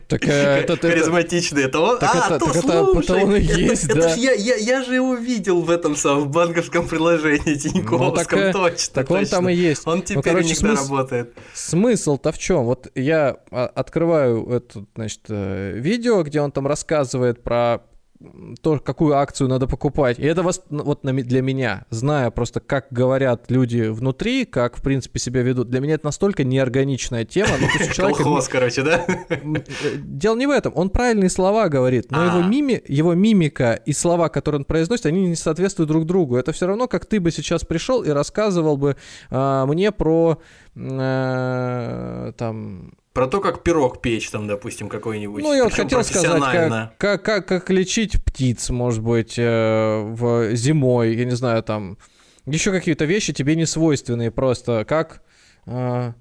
[0.09, 0.29] Так, э,
[0.65, 1.63] это- это- харизматичный.
[1.65, 1.99] Это он?
[1.99, 4.09] Так а, это- то так это- слушай, это он и это- есть, это да.
[4.11, 8.95] ж я, я, я же его видел в этом самом банковском приложении Тиньковском, э, точно,
[8.95, 9.31] так он точно.
[9.37, 9.87] там и есть.
[9.87, 11.33] Он Ну, теперь короче, у них смысл- работает.
[11.55, 12.65] Смысл-то в чем?
[12.65, 17.83] Вот я а, открываю это, значит, э, видео, где он там рассказывает про
[18.63, 20.19] то, какую акцию надо покупать.
[20.19, 25.19] И это ну, вот для меня, зная просто, как говорят люди внутри, как, в принципе,
[25.19, 27.51] себя ведут, для меня это настолько неорганичная тема.
[27.61, 29.05] Ну, человека Колхоз, короче, да?
[29.29, 29.37] Э,
[29.97, 30.73] Дело не в этом.
[30.75, 32.27] Он правильные слова говорит, но А.
[32.27, 36.37] его, мими, его мимика и слова, которые он произносит, они не соответствуют друг другу.
[36.37, 38.97] Это все равно, как ты бы сейчас пришел и рассказывал бы
[39.31, 40.41] а, мне про
[40.75, 42.93] э, там.
[43.15, 45.43] Про то, как пирог печь, там, допустим, какой-нибудь.
[45.43, 50.55] Ну, я вот хотел сказать, как, как, как, как лечить птиц, может быть, э, в
[50.57, 51.97] зимой, я не знаю, там.
[52.45, 54.85] Еще какие-то вещи тебе не свойственные просто.
[54.85, 55.23] Как.
[55.67, 56.13] э,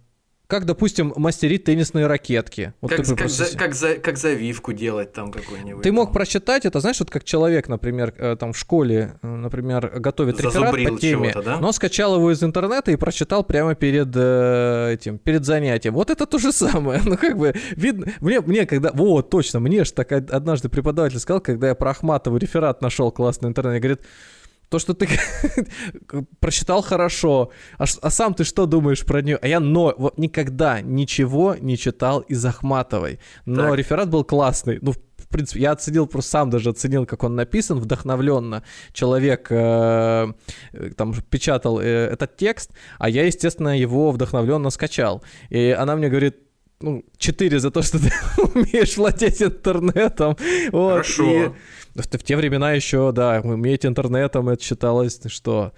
[0.53, 2.73] как, допустим, мастерить теннисные ракетки.
[2.79, 5.81] Вот Как, как, просто за- как, за- как завивку делать там какой-нибудь.
[5.81, 6.13] Ты мог там.
[6.13, 10.71] прочитать это, знаешь, вот как человек, например, э, там в школе, э, например, готовит реферат
[10.71, 11.57] по теме, да?
[11.59, 15.95] но скачал его из интернета и прочитал прямо перед э, этим, перед занятием.
[15.95, 17.01] Вот это то же самое.
[17.13, 21.17] Ну, как бы, видно, мне, мне когда, вот, точно, мне же так од- однажды преподаватель
[21.17, 24.01] сказал, когда я про Ахматову реферат нашел классный в интернете, говорит,
[24.73, 25.07] то, что ты
[26.39, 29.37] прочитал хорошо, а, а сам ты что думаешь про нее?
[29.39, 33.19] А я но, вот никогда ничего не читал из Ахматовой.
[33.45, 33.77] Но Так.
[33.77, 34.79] реферат был классный.
[34.81, 38.63] Ну, в принципе, я оценил, просто сам даже оценил, как он написан, вдохновленно.
[38.93, 40.33] Человек э,
[40.73, 45.23] э, там печатал э, этот текст, а я, естественно, его вдохновленно скачал.
[45.51, 46.37] И она мне говорит,
[46.81, 48.11] ну, 4 за то, что ты
[48.55, 50.35] умеешь владеть интернетом.
[50.71, 50.91] Вот.
[50.93, 51.31] Хорошо.
[51.31, 51.51] И
[51.95, 55.73] в, в те времена еще, да, уметь интернетом, это считалось, что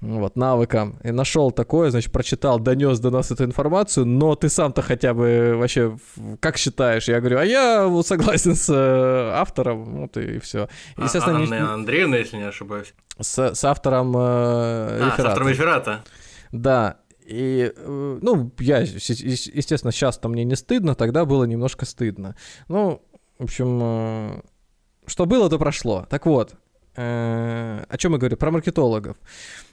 [0.00, 0.98] ну, вот, навыком.
[1.02, 5.54] И нашел такое, значит, прочитал, донес до нас эту информацию, но ты сам-то хотя бы
[5.56, 5.96] вообще
[6.40, 7.08] как считаешь?
[7.08, 10.68] Я говорю, а я вот согласен с э, автором, вот и все.
[10.96, 12.92] А- Естественно, не- Анна Андреевна, если не ошибаюсь.
[13.18, 15.28] с, с автором э, А, с реферата.
[15.28, 16.04] автором реферата.
[16.52, 16.96] Да.
[17.26, 22.36] И, э, ну, я, естественно, сейчас-то мне не стыдно, тогда было немножко стыдно.
[22.68, 23.00] Ну,
[23.38, 24.40] в общем, э,
[25.06, 26.06] что было, то прошло.
[26.10, 26.54] Так вот,
[26.96, 28.36] э, о чем я говорю?
[28.36, 29.16] Про маркетологов.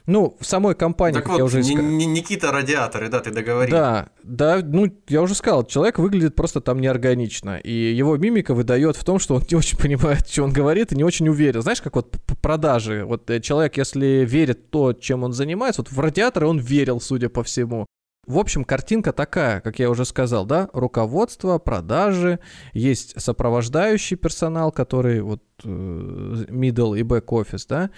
[0.06, 3.20] Ну, в самой компании, Так как я вот, уже Ни- ска- Ни- Никита Радиаторы, да,
[3.20, 3.70] ты договорил.
[3.70, 8.96] Да, да, ну, я уже сказал, человек выглядит просто там неорганично, и его мимика выдает
[8.96, 11.62] в том, что он не очень понимает, что он говорит, и не очень уверен.
[11.62, 16.00] Знаешь, как вот продажи, вот э, человек, если верит то, чем он занимается, вот в
[16.00, 17.86] радиаторы он верил, судя по всему.
[18.26, 22.38] В общем, картинка такая, как я уже сказал, да, руководство, продажи,
[22.72, 27.90] есть сопровождающий персонал, который вот э, middle и back office, да,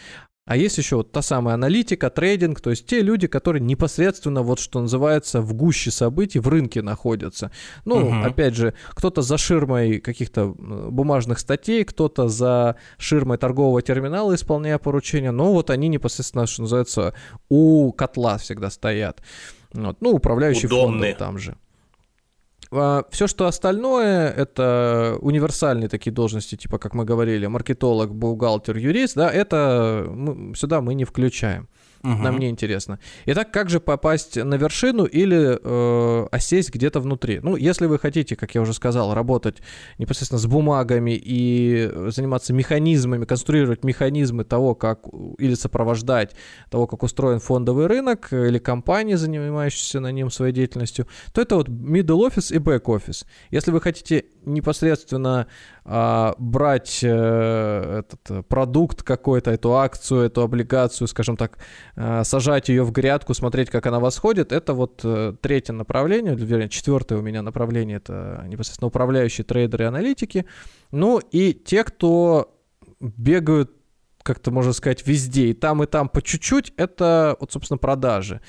[0.46, 4.60] а есть еще вот та самая аналитика, трейдинг, то есть те люди, которые непосредственно, вот
[4.60, 7.50] что называется, в гуще событий в рынке находятся.
[7.84, 8.24] Ну, Мгм.
[8.24, 14.78] опять же, кто-то за ширмой каких-то э, бумажных статей, кто-то за ширмой торгового терминала, исполняя
[14.78, 17.14] поручения, но вот они непосредственно, что называется,
[17.48, 19.22] у котла всегда стоят.
[19.74, 19.96] Вот.
[20.00, 21.56] Ну, управляющий фондом там же.
[23.10, 29.30] Все, что остальное, это универсальные такие должности, типа, как мы говорили, маркетолог, бухгалтер, юрист, да,
[29.30, 31.68] это мы- сюда мы не включаем.
[32.04, 32.22] Мгм.
[32.22, 32.98] Нам не интересно.
[33.24, 37.40] Итак, как же попасть на вершину или э, осесть где-то внутри?
[37.42, 39.62] Ну, если вы хотите, как я уже сказал, работать
[39.96, 45.06] непосредственно с бумагами и заниматься механизмами, конструировать механизмы того, как
[45.38, 46.36] или сопровождать
[46.70, 51.70] того, как устроен фондовый рынок или компании, занимающиеся на нем своей деятельностью, то это вот
[51.70, 53.24] middle office и back office.
[53.50, 55.46] Если вы хотите непосредственно
[55.84, 61.58] а, брать э, этот э, продукт какой-то, эту акцию, эту облигацию, скажем так,
[61.96, 66.68] э, сажать ее в грядку, смотреть, как она восходит, это вот э, третье направление, вернее,
[66.68, 70.46] четвертое у меня направление, это непосредственно управляющие трейдеры и аналитики.
[70.90, 72.54] Ну и те, кто
[73.00, 73.70] бегают
[74.24, 78.40] как-то можно сказать, везде, и там, и там по чуть-чуть, это вот, собственно, продажи.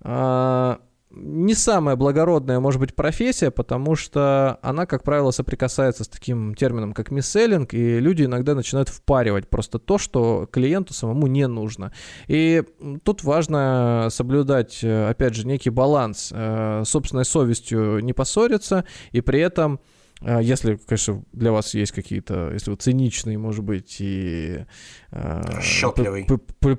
[0.00, 0.78] А,
[1.16, 6.92] не самая благородная, может быть, профессия, потому что она, как правило, соприкасается с таким термином,
[6.92, 11.92] как мисселлинг, и люди иногда начинают впаривать просто то, что клиенту самому не нужно.
[12.28, 12.62] И
[13.02, 19.80] тут важно соблюдать, опять же, некий баланс, э, собственной совестью не поссориться, и при этом
[20.22, 24.64] если, конечно, для вас есть какие-то, если вы циничный, может быть, и
[25.10, 25.42] э,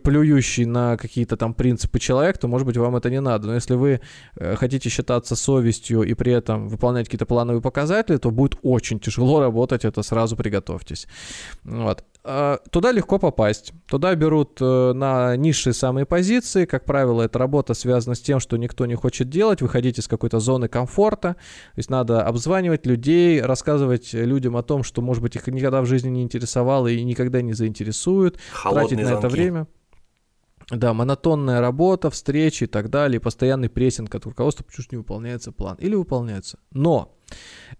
[0.04, 3.48] плюющий на какие-то там принципы человек, то, может быть, вам это не надо.
[3.48, 4.02] Но если вы
[4.36, 9.40] э, хотите считаться совестью и при этом выполнять какие-то плановые показатели, то будет очень тяжело
[9.40, 11.08] работать, это сразу приготовьтесь.
[11.64, 12.04] Вот.
[12.30, 13.72] А, туда легко попасть.
[13.88, 16.66] Туда берут э, на низшие самые позиции.
[16.66, 20.40] Как правило, эта работа связана с тем, что никто не хочет делать, выходить из какой-то
[20.40, 21.36] зоны комфорта.
[21.36, 25.86] То есть надо обзванивать людей, рассказывать людям о том, что, может быть, их никогда в
[25.86, 28.38] жизни не интересовало и никогда не заинтересует.
[28.52, 29.26] Холодные тратить на звонки.
[29.26, 29.68] это время.
[30.70, 35.78] Да, монотонная работа, встречи и так далее, постоянный прессинг от руководства, почему не выполняется план.
[35.80, 36.60] Или выполняется.
[36.72, 37.17] Но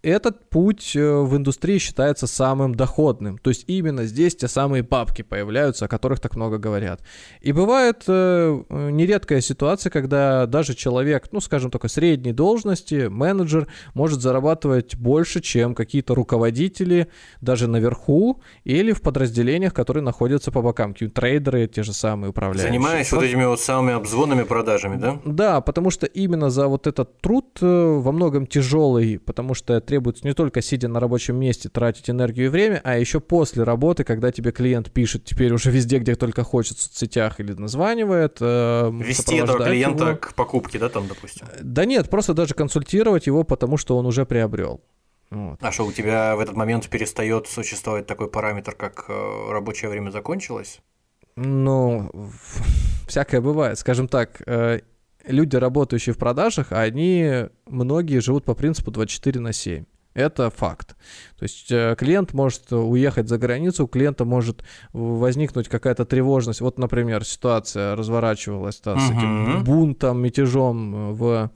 [0.04, 3.38] этот путь э, в индустрии считается самым доходным.
[3.38, 7.02] То есть именно здесь те самые бабки появляются, о которых так много говорят.
[7.42, 14.22] И бывает э, нередкая ситуация, когда даже человек, ну скажем только средней должности, менеджер, может
[14.22, 17.08] зарабатывать больше, чем какие-то руководители
[17.42, 22.70] даже наверху или в подразделениях, которые находятся по бокам, какие трейдеры, те же самые управляющие.
[22.70, 25.20] Занимаясь вот этими вот самыми обзвонами продажами, да?
[25.26, 30.26] Да, потому что именно за вот этот труд э, во многом тяжелый, потому что требуется
[30.26, 34.32] не только сидя на рабочем месте тратить энергию и время, а еще после работы, когда
[34.32, 38.38] тебе клиент пишет теперь уже везде, где только хочет, в соцсетях или названивает.
[38.42, 40.18] Э, Вести этого клиента его.
[40.18, 41.46] к покупке, да, там, допустим?
[41.62, 44.82] Да нет, просто даже консультировать его, потому что он уже приобрел.
[45.30, 45.60] Вот.
[45.62, 50.10] А что, у тебя в этот момент перестает существовать такой параметр, как э, рабочее время
[50.10, 50.80] закончилось?
[51.36, 52.10] Ну,
[53.08, 53.78] всякое бывает.
[53.78, 54.80] Скажем так, э,
[55.28, 59.86] люди, работающие в продажах, они многие живут по принципу 24 на 7.
[60.14, 60.96] Это факт.
[61.38, 66.60] То есть э, клиент может уехать за границу, у клиента может возникнуть какая-то тревожность.
[66.60, 71.52] Вот, например, ситуация разворачивалась да, с этим бунтом, мятежом в а,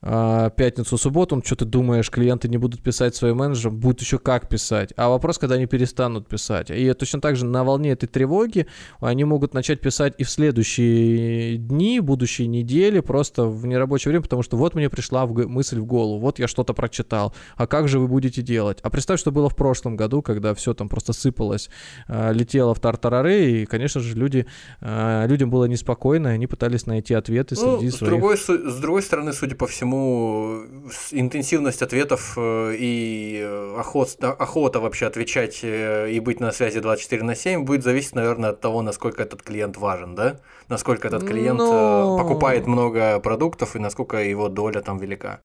[0.00, 4.48] пятницу, субботу, ну, что ты думаешь, клиенты не будут писать своим менеджерам, будут еще как
[4.48, 4.92] писать.
[4.96, 6.70] А вопрос, когда они перестанут писать.
[6.70, 8.66] И точно так же на волне этой тревоги
[9.00, 14.42] они могут начать писать и в следующие дни, будущие недели, просто в нерабочее время, потому
[14.42, 17.98] что вот мне пришла в мысль в голову, вот я что-то прочитал, а как же
[17.98, 18.78] вы будете делать?
[18.82, 21.70] А представь, что было в прошлом году, когда все там просто сыпалось,
[22.06, 24.46] а, летело в тартарары, и, конечно же, люди,
[24.80, 28.12] а, людям было неспокойно, они пытались найти ответы ну, среди с своих...
[28.12, 30.64] Другой, с другой стороны, судя по всему, всему,
[31.12, 37.22] интенсивность ответов э, и э, охот, охота вообще отвечать э, и быть на связи 24
[37.22, 40.40] на 7 будет зависеть, наверное, от того, насколько этот клиент важен, да?
[40.68, 42.18] Насколько этот клиент Но...
[42.18, 45.40] покупает много продуктов и насколько его доля там велика.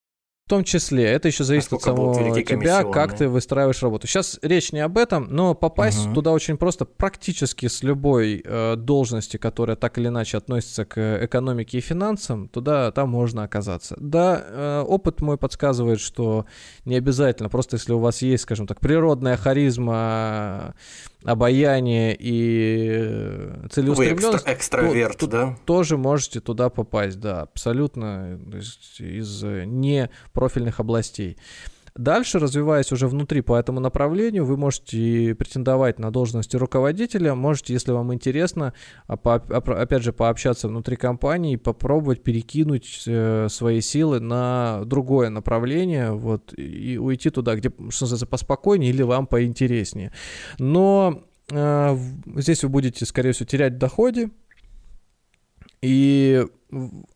[0.46, 2.14] В том числе, это еще зависит от самого
[2.44, 4.08] тебя, как ты выстраиваешь работу.
[4.08, 6.16] Сейчас речь не об этом, но попасть угу.
[6.16, 11.78] туда очень просто практически с любой э, должности, которая так или иначе относится к экономике
[11.78, 13.96] и финансам, туда там можно оказаться.
[13.98, 16.46] Да, э, опыт мой подсказывает, что
[16.84, 20.76] не обязательно, просто если у вас есть, скажем так, природная харизма,
[21.26, 25.58] обаяние и э, целеустремленность, экстра, экстраверт, то, да?
[25.66, 28.40] тоже можете туда попасть, да, абсолютно
[29.00, 31.38] из непрофильных областей.
[31.96, 37.92] Дальше, развиваясь уже внутри по этому направлению, вы можете претендовать на должности руководителя, можете, если
[37.92, 38.74] вам интересно,
[39.08, 46.58] а опять же, пообщаться внутри компании, попробовать перекинуть э, свои силы на другое направление, вот,
[46.58, 50.12] и уйти туда, где, что называется, поспокойнее или вам поинтереснее.
[50.58, 51.22] Но
[51.52, 51.98] э,
[52.38, 54.32] здесь вы будете, скорее всего, терять в доходе,
[55.84, 56.46] и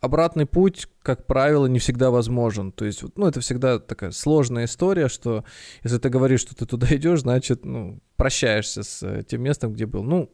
[0.02, 2.74] обратный путь, как правило, не всегда возможен.
[2.74, 5.46] То есть, ну, это всегда такая сложная история, что
[5.84, 9.86] если ты говоришь, что ты туда идешь, значит, ну, прощаешься с э, тем местом, где
[9.86, 10.04] был.
[10.04, 10.30] Ну,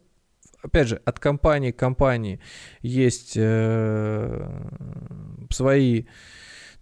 [0.62, 2.40] опять же, от компании к компании
[2.80, 4.68] есть э,
[5.50, 6.06] свои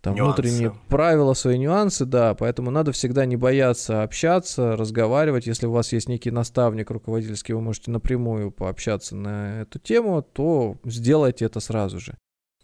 [0.02, 0.42] там нюансы.
[0.42, 5.46] внутренние правила, свои нюансы, да, поэтому надо всегда не бояться общаться, разговаривать.
[5.46, 10.76] Если у вас есть некий наставник руководительский, вы можете напрямую пообщаться на эту тему, то
[10.84, 12.18] сделайте это сразу же.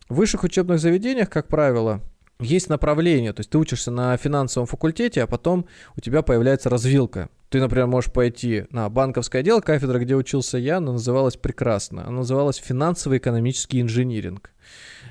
[0.08, 2.00] В высших учебных заведениях, как правило,
[2.40, 5.66] есть направление, то есть ты учишься на финансовом факультете, а потом
[5.96, 7.28] у тебя появляется развилка.
[7.48, 12.02] Ты, например, можешь пойти на банковское дело, кафедра, где учился я, она называлась прекрасно.
[12.02, 14.52] Она называлась финансово-экономический инжиниринг.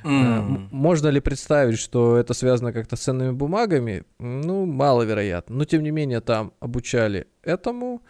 [0.04, 0.68] Mm.
[0.72, 4.04] Можно ли представить, что это связано как-то с ценными бумагами?
[4.20, 5.56] Ну, маловероятно.
[5.56, 8.04] Но, тем не менее, там обучали этому.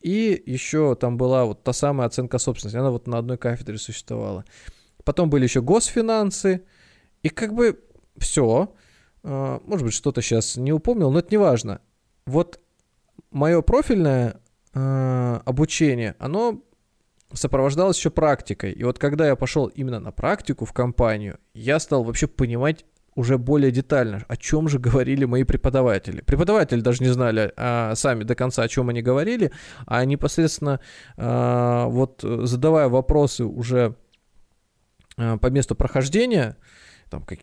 [0.00, 2.78] И еще там была вот та самая оценка собственности.
[2.78, 4.44] Она вот на одной кафедре существовала.
[5.04, 6.64] Потом были еще госфинансы.
[7.22, 7.80] И как бы
[8.16, 8.74] все.
[9.22, 11.80] А, может быть, что-то сейчас не упомнил, но это не важно.
[12.26, 12.60] Вот
[13.34, 14.40] мое профильное
[14.72, 16.62] э, обучение, оно
[17.32, 18.72] сопровождалось еще практикой.
[18.72, 23.38] И вот когда я пошел именно на практику в компанию, я стал вообще понимать уже
[23.38, 26.20] более детально, о чем же говорили мои преподаватели.
[26.20, 29.52] Преподаватели даже не знали а, сами до конца, о чем они говорили,
[29.86, 30.80] а непосредственно
[31.16, 33.96] а, вот задавая вопросы уже
[35.16, 36.56] а, по месту прохождения,
[37.14, 37.38] там, как,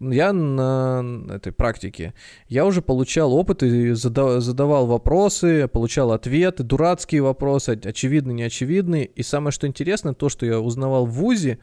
[0.00, 2.14] я на этой практике,
[2.48, 9.04] я уже получал опыт и задав, задавал вопросы, получал ответы, дурацкие вопросы, очевидные, неочевидные.
[9.04, 11.58] И самое, что интересно, то, что я узнавал в ВУЗе,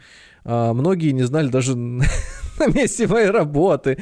[0.46, 3.98] а, многие не знали даже на месте моей работы.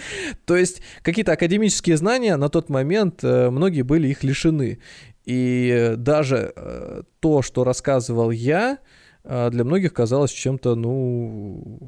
[0.46, 4.80] То есть какие-то академические знания на тот момент, э, многие были их лишены.
[5.24, 8.80] И даже э, то, что рассказывал я,
[9.24, 11.80] а, для многих казалось чем-то, ну,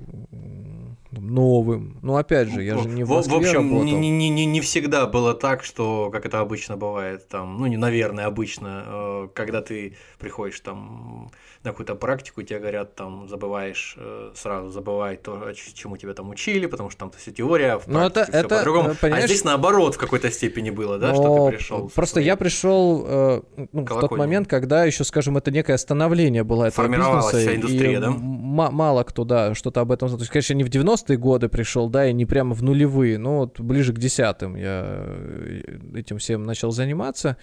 [1.20, 1.98] новым.
[2.02, 3.84] Ну, опять же, я же не в Москве В общем, работал.
[3.84, 7.78] Не, не, не, не всегда было так, что, как это обычно бывает, там, ну, не,
[7.78, 11.32] наверное, обычно, э, когда ты приходишь там
[11.64, 16.66] на какую-то практику, тебе говорят, там, забываешь, э, сразу забывай то, чему тебя там учили,
[16.66, 18.90] потому что там все теория, в ну, это, это, по-другому.
[18.90, 19.24] Э, понимаешь?
[19.24, 21.90] А здесь наоборот в какой-то степени было, да, Но что ты пришел.
[21.96, 23.42] Просто я пришел э,
[23.72, 27.98] ну, в тот момент, когда еще, скажем, это некое становление было этого бизнеса, вся индустрия,
[27.98, 28.10] и да?
[28.12, 30.20] мало кто, да, что-то об этом знал.
[30.20, 30.70] То есть, конечно, не в
[31.04, 34.84] 90-е годы пришел, да, и не прямо в нулевые, но вот ближе к десятым я
[34.86, 35.62] э,
[35.96, 37.38] этим всем начал заниматься.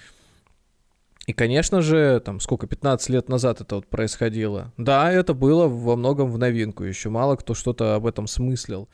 [1.26, 4.72] И, конечно же, там сколько, 15 лет назад это вот происходило.
[4.76, 8.88] Да, это было во многом в новинку, еще мало кто что-то об этом смыслил.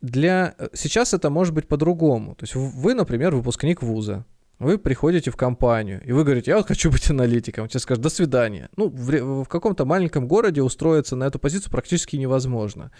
[0.00, 0.54] Для...
[0.58, 2.34] Э, сейчас это может быть по-другому.
[2.34, 4.24] То есть вы, например, выпускник вуза,
[4.58, 7.68] вы приходите в компанию, и вы говорите, я вот хочу быть аналитиком.
[7.68, 8.68] Тебе скажут, до свидания.
[8.76, 12.90] Ну, в, в каком-то маленьком городе устроиться на эту позицию практически невозможно.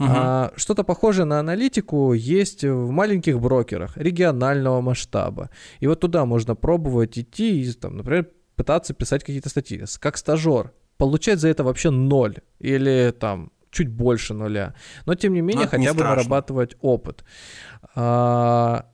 [0.00, 0.08] Угу.
[0.10, 5.50] А, что-то похожее на аналитику есть в маленьких брокерах регионального масштаба.
[5.78, 9.82] И вот туда можно пробовать идти и, там, например, пытаться писать какие-то статьи.
[10.00, 10.72] Как стажер.
[10.96, 12.38] Получать за это вообще ноль.
[12.58, 14.74] Или там чуть больше нуля.
[15.06, 16.16] Но, тем не менее, Но хотя не бы страшно.
[16.16, 17.24] нарабатывать опыт.
[17.94, 18.86] А,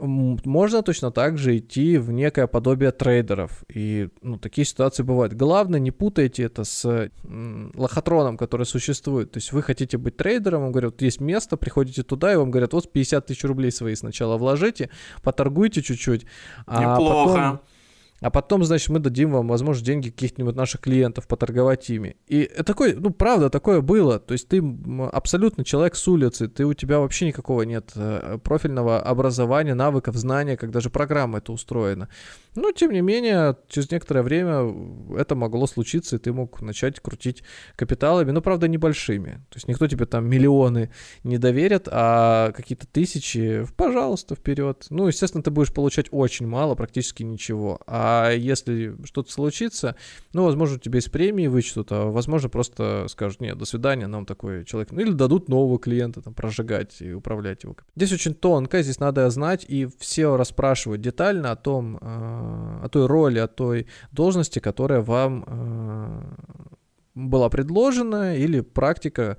[0.00, 3.64] можно точно так же идти в некое подобие трейдеров.
[3.68, 5.34] И ну, такие ситуации бывают.
[5.34, 7.10] Главное, не путайте это с
[7.74, 9.32] лохотроном, который существует.
[9.32, 12.50] То есть вы хотите быть трейдером, вам говорят, вот есть место, приходите туда, и вам
[12.50, 14.90] говорят, вот 50 тысяч рублей свои сначала вложите,
[15.22, 16.26] поторгуйте чуть-чуть.
[16.66, 17.32] А Неплохо.
[17.32, 17.60] Потом
[18.20, 22.16] а потом, значит, мы дадим вам, возможно, деньги каких-нибудь наших клиентов, поторговать ими.
[22.26, 24.18] И такое, ну, правда, такое было.
[24.18, 24.62] То есть ты
[25.12, 30.56] абсолютно человек с улицы, ты у тебя вообще никакого нет э, профильного образования, навыков, знания,
[30.56, 32.08] как даже программа это устроена.
[32.54, 34.74] Но, тем не менее, через некоторое время
[35.16, 37.42] это могло случиться, и ты мог начать крутить
[37.76, 39.44] капиталами, но, правда, небольшими.
[39.50, 40.90] То есть никто тебе там миллионы
[41.24, 44.86] не доверит, а какие-то тысячи, пожалуйста, вперед.
[44.90, 47.80] Ну, естественно, ты будешь получать очень мало, практически ничего.
[47.86, 49.96] А а если что-то случится,
[50.32, 54.64] ну, возможно, тебе из премии вычтут, а возможно, просто скажут, нет, до свидания, нам такой
[54.64, 54.92] человек.
[54.92, 57.76] Ну, или дадут нового клиента, там, прожигать и управлять его.
[57.96, 62.43] Здесь очень тонко, здесь надо знать и все расспрашивать детально о том, э,
[62.82, 66.34] о той роли, о той должности, которая вам э,
[67.14, 69.36] была предложена, или практика,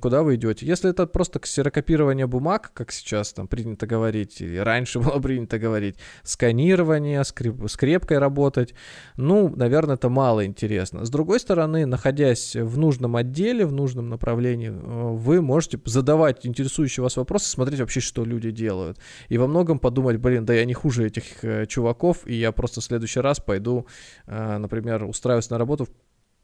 [0.00, 0.66] куда вы идете.
[0.66, 5.96] Если это просто ксерокопирование бумаг, как сейчас там принято говорить, и раньше было принято говорить,
[6.22, 8.74] сканирование, скреп, скрепкой работать,
[9.16, 11.04] ну, наверное, это мало интересно.
[11.04, 14.72] С другой стороны, находясь в нужном отделе, в нужном направлении, э,
[15.16, 18.98] вы можете задавать интересующие вас вопросы, смотреть вообще, что люди делают.
[19.28, 22.80] И во многом подумать, блин, да я не хуже этих э, чуваков, и я просто
[22.80, 23.86] в следующий раз пойду,
[24.26, 25.90] э, например, устраиваться на работу в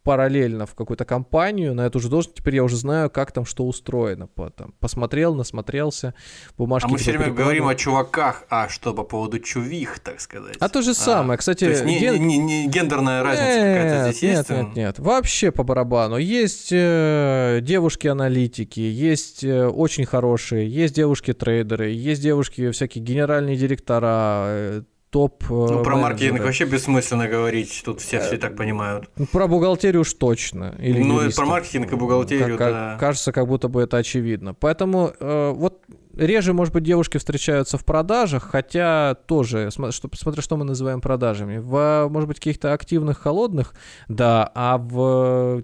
[0.06, 3.66] параллельно в какую-то компанию на эту же должность, теперь я уже знаю, как там что
[3.66, 4.28] устроено.
[4.54, 6.14] Там, посмотрел, насмотрелся,
[6.56, 6.86] бумажки.
[6.86, 10.56] А мы все время говорим о чуваках, а что по поводу чувих, так сказать?
[10.60, 11.64] А то же самое, а, кстати.
[11.64, 12.24] То есть не, ген...
[12.24, 14.50] не, не, гендерная разница нет, какая-то здесь нет, есть?
[14.50, 16.18] Нет, нет, нет, вообще по барабану.
[16.18, 24.82] Есть э, девушки-аналитики, есть э, очень хорошие, есть девушки-трейдеры, есть девушки всякие генеральные директора, э,
[25.16, 29.08] топ э, Ну, про маркетинг вообще бессмысленно говорить, тут все все так понимают.
[29.16, 30.74] Ну, про бухгалтерию уж точно.
[30.78, 31.42] Или ну, юристов.
[31.42, 32.96] про маркетинг и бухгалтерию, как, да.
[33.00, 34.52] Кажется, как будто бы это очевидно.
[34.52, 35.80] Поэтому э, вот
[36.14, 41.56] реже, может быть, девушки встречаются в продажах, хотя тоже, что, смотря что мы называем продажами.
[41.56, 43.72] В, может быть, каких-то активных, холодных,
[44.08, 45.62] да, а в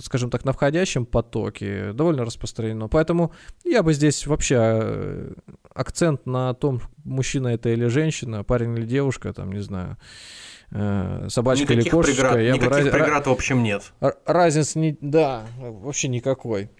[0.00, 2.88] скажем так, на входящем потоке довольно распространено.
[2.88, 3.32] Поэтому
[3.64, 5.32] я бы здесь вообще э,
[5.74, 9.96] акцент на том, мужчина это или женщина, парень или девушка, там, не знаю,
[10.70, 12.22] э, собачка никаких или кошечка.
[12.22, 13.92] Преград, я никаких бы, преград, в общем, нет.
[14.24, 16.70] Разницы, не, да, вообще никакой.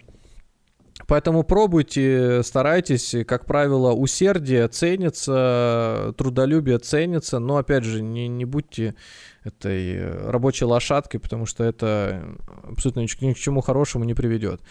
[1.05, 3.15] Поэтому пробуйте, старайтесь.
[3.27, 8.95] Как правило, усердие ценится, трудолюбие ценится, но, опять же, не, не будьте
[9.47, 14.61] этой рабочей лошадкой, потому что это абсолютно ни, к чему хорошему не приведет.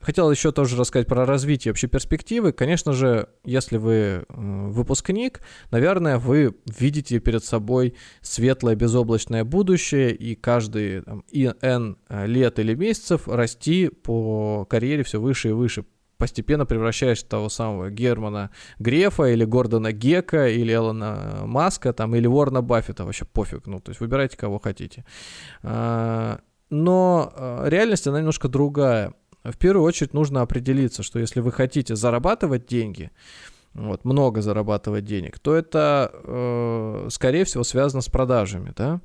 [0.00, 2.52] Хотел еще тоже рассказать про развитие вообще перспективы.
[2.52, 5.40] Конечно же, если вы выпускник,
[5.72, 13.26] наверное, вы видите перед собой светлое безоблачное будущее и каждые там, N лет или месяцев
[13.26, 15.84] расти по карьере все выше и выше,
[16.18, 22.60] постепенно превращаешь того самого Германа Грефа или Гордона Гека или Элона Маска там, или Уорна
[22.60, 25.04] Баффета, вообще пофиг, ну, то есть выбирайте, кого хотите.
[25.62, 26.40] А,
[26.70, 29.14] но а, реальность, она немножко другая
[29.44, 33.10] в первую очередь нужно определиться, что если вы хотите зарабатывать деньги,
[33.74, 39.00] вот, много зарабатывать денег, то это, э, скорее всего, связано с продажами, да,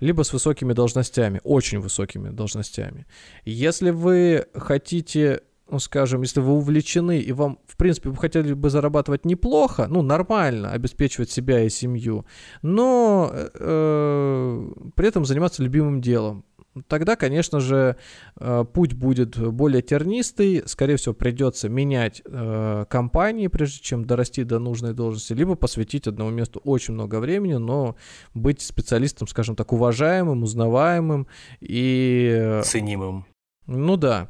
[0.00, 3.06] либо с высокими должностями, очень высокими должностями.
[3.44, 8.70] Если вы хотите, ну, скажем, если вы увлечены и вам, в принципе, вы хотели бы
[8.70, 12.26] зарабатывать неплохо, ну, нормально, обеспечивать себя и семью,
[12.62, 16.44] но э, при этом заниматься любимым делом,
[16.88, 17.96] тогда, конечно же,
[18.36, 24.58] э, путь будет более тернистый, скорее всего, придется менять э, компании, прежде чем дорасти до
[24.58, 27.96] нужной должности, либо посвятить одному месту очень много времени, но
[28.34, 31.26] быть специалистом, скажем так, уважаемым, узнаваемым
[31.60, 32.34] и...
[32.36, 33.26] Э, Ценимым.
[33.66, 34.28] Ну да.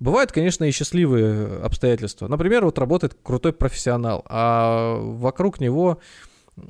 [0.00, 2.28] Бывают, конечно, и счастливые обстоятельства.
[2.28, 6.00] Например, вот работает крутой профессионал, а вокруг него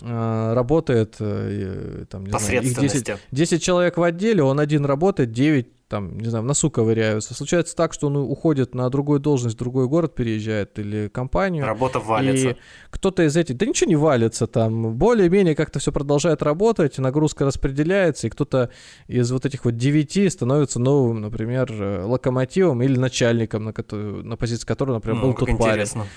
[0.02, 5.32] а, работает, э, там, не знаю, их 10, 10 человек в отделе, он один работает,
[5.32, 7.34] 9 там, не знаю, в носу ковыряются.
[7.34, 11.64] Случается так, что он уходит на другую должность, в другой город переезжает или компанию.
[11.64, 12.48] Работа валится.
[12.48, 12.56] И
[12.90, 18.26] кто-то из этих, да ничего не валится там, более-менее как-то все продолжает работать, нагрузка распределяется,
[18.26, 18.70] и кто-то
[19.06, 24.66] из вот этих вот девяти становится новым, например, э, локомотивом или начальником, на, на позиции
[24.66, 26.00] которого, например, ну, был тот интересно.
[26.00, 26.12] парень.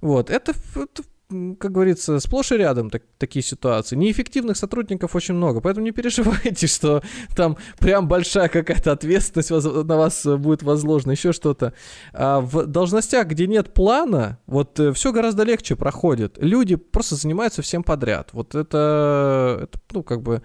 [0.00, 3.96] Вот, это, это как говорится, сплошь и рядом так, такие ситуации.
[3.96, 7.02] Неэффективных сотрудников очень много, поэтому не переживайте, что
[7.36, 11.72] там прям большая какая-то ответственность на вас будет возложена, еще что-то.
[12.12, 16.36] А в должностях, где нет плана, вот э, все гораздо легче проходит.
[16.38, 18.30] Люди просто занимаются всем подряд.
[18.32, 20.42] Вот это, это ну, как бы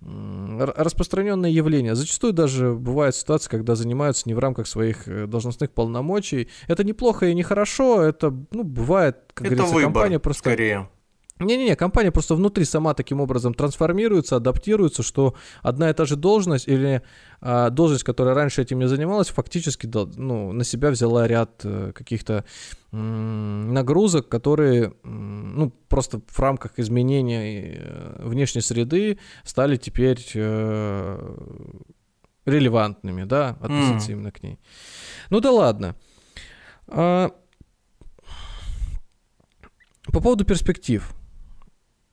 [0.00, 1.94] распространенное явление.
[1.94, 6.48] Зачастую даже бывает ситуация, когда занимаются не в рамках своих э, должностных полномочий.
[6.68, 10.50] Это неплохо и нехорошо, это, ну, бывает, как это говорится, выбор, компания просто...
[10.50, 10.88] скорее.
[11.40, 16.68] Не-не-не, компания просто внутри сама таким образом трансформируется, адаптируется, что одна и та же должность
[16.68, 17.02] или
[17.40, 22.44] а, должность, которая раньше этим не занималась, фактически ну, на себя взяла ряд э, каких-то
[22.90, 31.36] нагрузок, которые ну, просто в рамках изменения э, внешней среды стали теперь э,
[32.46, 34.12] релевантными, да, относиться mm.
[34.12, 34.58] именно к ней.
[35.30, 35.94] Ну да ладно.
[36.88, 37.30] А,
[40.12, 41.14] по поводу перспектив.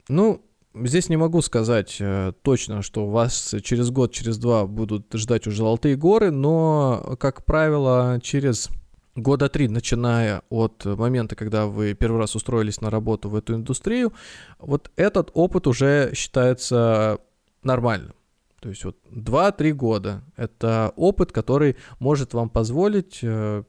[0.07, 0.41] Ну,
[0.73, 5.57] здесь не могу сказать э, точно, что вас через год, через два будут ждать уже
[5.57, 8.69] золотые горы, но, как правило, через
[9.15, 14.13] года три, начиная от момента, когда вы первый раз устроились на работу в эту индустрию,
[14.59, 17.19] вот этот опыт уже считается
[17.63, 18.13] нормальным.
[18.59, 23.63] То есть вот 2-3 года— это опыт, который может вам позволить э,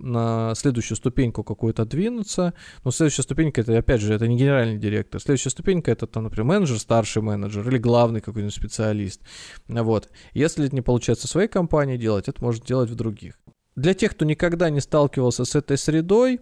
[0.00, 2.54] на следующую ступеньку какую-то двинуться.
[2.84, 5.20] Но следующая ступенька это, опять же, это не генеральный директор.
[5.20, 9.20] Следующая ступенька это, там, например, менеджер, старший менеджер или главный какой-нибудь специалист.
[9.68, 10.10] Вот.
[10.32, 13.38] Если это не получается в своей компании делать, это можно делать в других.
[13.76, 16.40] Для тех, кто никогда не сталкивался с этой средой,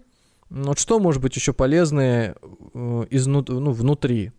[0.50, 2.34] вот что может быть еще полезное
[2.74, 4.32] э, изнут, ну, внутри?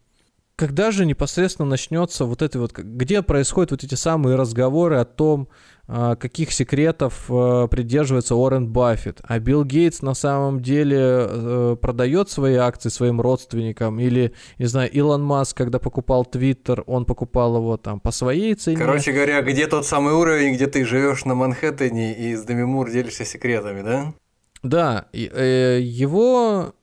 [0.60, 5.48] Когда же непосредственно начнется вот это вот, где происходят вот эти самые разговоры о том,
[5.88, 9.22] а, каких секретов э, придерживается Уоррен Баффет.
[9.24, 14.02] А Билл Гейтс на самом деле э, продает свои акции своим родственникам.
[14.02, 18.76] Или, не знаю, Илон Маск, когда покупал Твиттер, он покупал его там по своей цене.
[18.76, 22.92] Короче говоря, где тот самый уровень, где ты живешь на Манхэттене и с Деми Мур
[22.92, 24.14] делишься секретами, да?
[24.62, 26.74] Да, э, его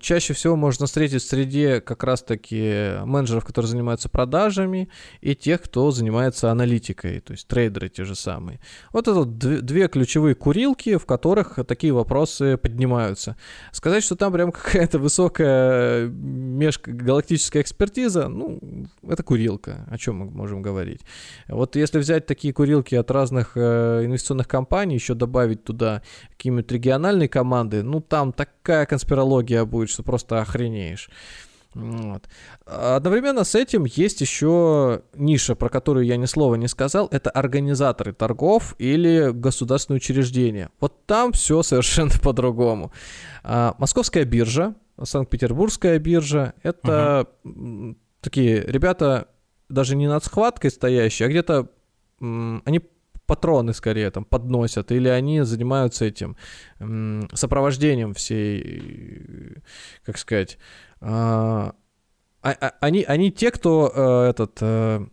[0.00, 5.90] чаще всего можно встретить в среде как раз-таки менеджеров, которые занимаются продажами, и тех, кто
[5.90, 8.60] занимается аналитикой, то есть трейдеры те же самые.
[8.92, 13.36] Вот это две ключевые курилки, в которых такие вопросы поднимаются.
[13.72, 18.60] Сказать, что там прям какая-то высокая межгалактическая экспертиза, ну,
[19.08, 21.00] это курилка, о чем мы можем говорить.
[21.48, 26.02] Вот если взять такие курилки от разных э, инвестиционных компаний, еще добавить туда
[26.36, 31.08] какие-нибудь региональные команды, ну, там такая конспирация конспирология будет, что просто охренеешь.
[31.74, 32.28] Вот.
[32.66, 38.12] Одновременно с этим есть еще ниша, про которую я ни слова не сказал, это организаторы
[38.12, 40.68] торгов или государственные учреждения.
[40.80, 42.92] Вот там все совершенно по-другому.
[43.42, 47.96] А, Московская биржа, Санкт-Петербургская биржа, это угу.
[48.20, 49.28] такие ребята
[49.70, 51.70] даже не над схваткой стоящие, а где-то
[52.20, 52.80] они
[53.26, 56.36] патроны скорее там подносят, или они занимаются этим
[57.32, 59.62] сопровождением всей,
[60.04, 60.58] как сказать,
[61.00, 61.74] а,
[62.42, 65.06] а, а, они, они те, кто э, этот э,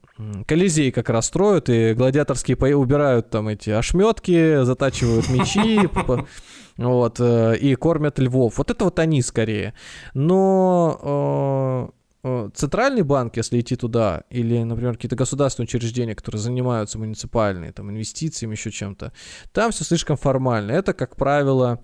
[0.48, 5.88] Колизей как раз строят, и гладиаторские пои убирают там эти ошметки, затачивают мечи,
[6.78, 8.58] вот, э, и кормят львов.
[8.58, 9.76] Вот это вот они скорее.
[10.16, 17.90] Но центральный банк, если идти туда, или, например, какие-то государственные учреждения, которые занимаются муниципальными, там,
[17.90, 19.14] инвестициями, еще чем-то,
[19.54, 20.72] там все слишком формально.
[20.72, 21.80] Это, как правило,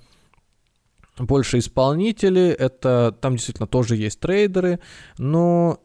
[1.17, 4.79] больше исполнители, это там действительно тоже есть трейдеры,
[5.17, 5.79] но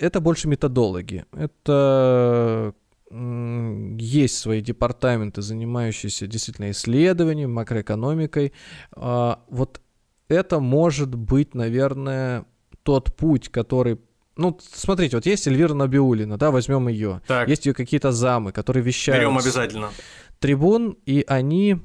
[0.00, 1.24] это больше методологи.
[1.32, 2.74] Это
[3.10, 8.52] есть свои департаменты, занимающиеся действительно исследованием, макроэкономикой.
[8.94, 9.80] А, вот
[10.28, 12.44] это может быть, наверное,
[12.88, 13.98] тот путь, который
[14.36, 17.20] ну, смотрите, вот есть Эльвира Набиулина, да, возьмем ее.
[17.26, 17.48] Так.
[17.48, 19.20] Есть ее какие-то замы, которые вещают.
[19.20, 19.90] Берем обязательно.
[20.38, 21.80] Трибун, и они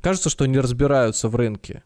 [0.00, 1.84] кажется, что не разбираются в рынке.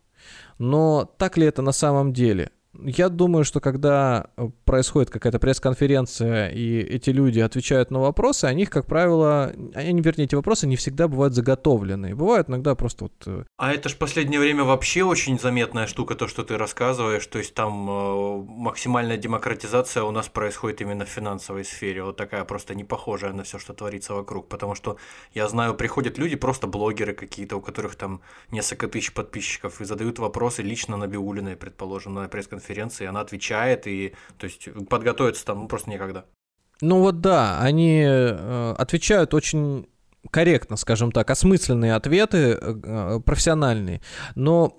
[0.58, 2.50] Но так ли это на самом деле?
[2.78, 8.64] Я думаю, что когда э, происходит какая-то пресс-конференция, и эти люди отвечают на вопросы, они,
[8.64, 12.14] как правило, они, вернее, эти вопросы не всегда бывают заготовленные.
[12.14, 13.12] Бывают иногда просто вот...
[13.26, 17.26] Э, а это ж последнее время вообще очень заметная штука, то, что ты рассказываешь.
[17.26, 22.02] То есть там э, максимальная демократизация у нас происходит именно в финансовой сфере.
[22.02, 24.48] Вот такая просто не похожая на все, что творится вокруг.
[24.48, 24.96] Потому что
[25.34, 30.18] я знаю, приходят люди, просто блогеры какие-то, у которых там несколько тысяч подписчиков, и задают
[30.18, 35.62] вопросы лично на Биулиной, предположим, на пресс-конференции конференции, она отвечает, и то есть подготовиться там
[35.62, 36.24] ну, просто некогда.
[36.80, 39.86] Ну вот да, они э, отвечают очень
[40.30, 44.00] корректно, скажем так, осмысленные ответы, э, профессиональные,
[44.34, 44.76] но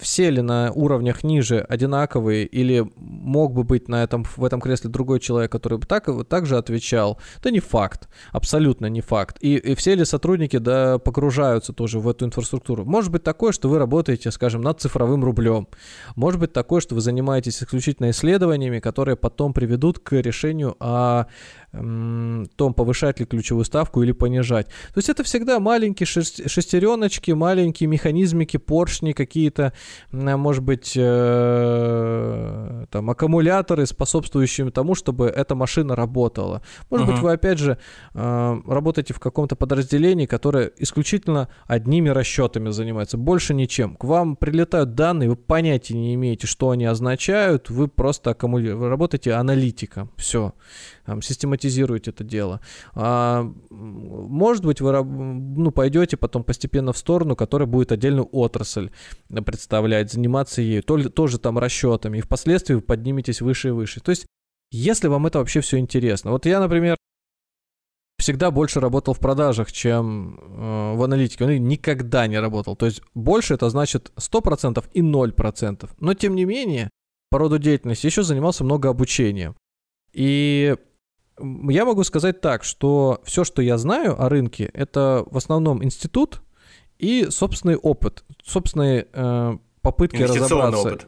[0.00, 4.90] все ли на уровнях ниже одинаковые или мог бы быть на этом, в этом кресле
[4.90, 9.38] другой человек, который бы так, так же отвечал, это не факт, абсолютно не факт.
[9.40, 12.84] И, и все ли сотрудники да, погружаются тоже в эту инфраструктуру?
[12.84, 15.68] Может быть такое, что вы работаете, скажем, над цифровым рублем.
[16.14, 21.26] Может быть такое, что вы занимаетесь исключительно исследованиями, которые потом приведут к решению о
[21.70, 24.66] том, повышать ли ключевую ставку или понижать.
[24.66, 29.74] То есть это всегда маленькие шестереночки, маленькие механизмики, поршни какие-то,
[30.10, 36.62] может быть, э, там, аккумуляторы, способствующие тому, чтобы эта машина работала.
[36.88, 37.12] Может uh-huh.
[37.12, 37.78] быть, вы, опять же,
[38.14, 43.94] э, работаете в каком-то подразделении, которое исключительно одними расчетами занимается, больше ничем.
[43.96, 48.88] К вам прилетают данные, вы понятия не имеете, что они означают, вы просто аккумулируете, вы
[48.88, 50.54] работаете аналитиком, все
[51.08, 51.22] там,
[51.58, 52.60] систематизируете это дело.
[52.94, 58.90] А, может быть, вы ну, пойдете потом постепенно в сторону, которая будет отдельную отрасль
[59.28, 64.00] представлять, заниматься ею, то, тоже там расчетами, и впоследствии вы подниметесь выше и выше.
[64.00, 64.26] То есть,
[64.70, 66.30] если вам это вообще все интересно.
[66.30, 66.96] Вот я, например,
[68.18, 71.44] всегда больше работал в продажах, чем э, в аналитике.
[71.44, 72.76] Он никогда не работал.
[72.76, 75.90] То есть больше это значит 100% и 0%.
[76.00, 76.90] Но тем не менее,
[77.30, 79.54] по роду деятельности еще занимался много обучением.
[80.12, 80.76] И
[81.68, 86.42] я могу сказать так, что все, что я знаю о рынке, это в основном институт
[86.98, 90.80] и собственный опыт, собственные э, попытки разобраться.
[90.80, 91.06] Опыт.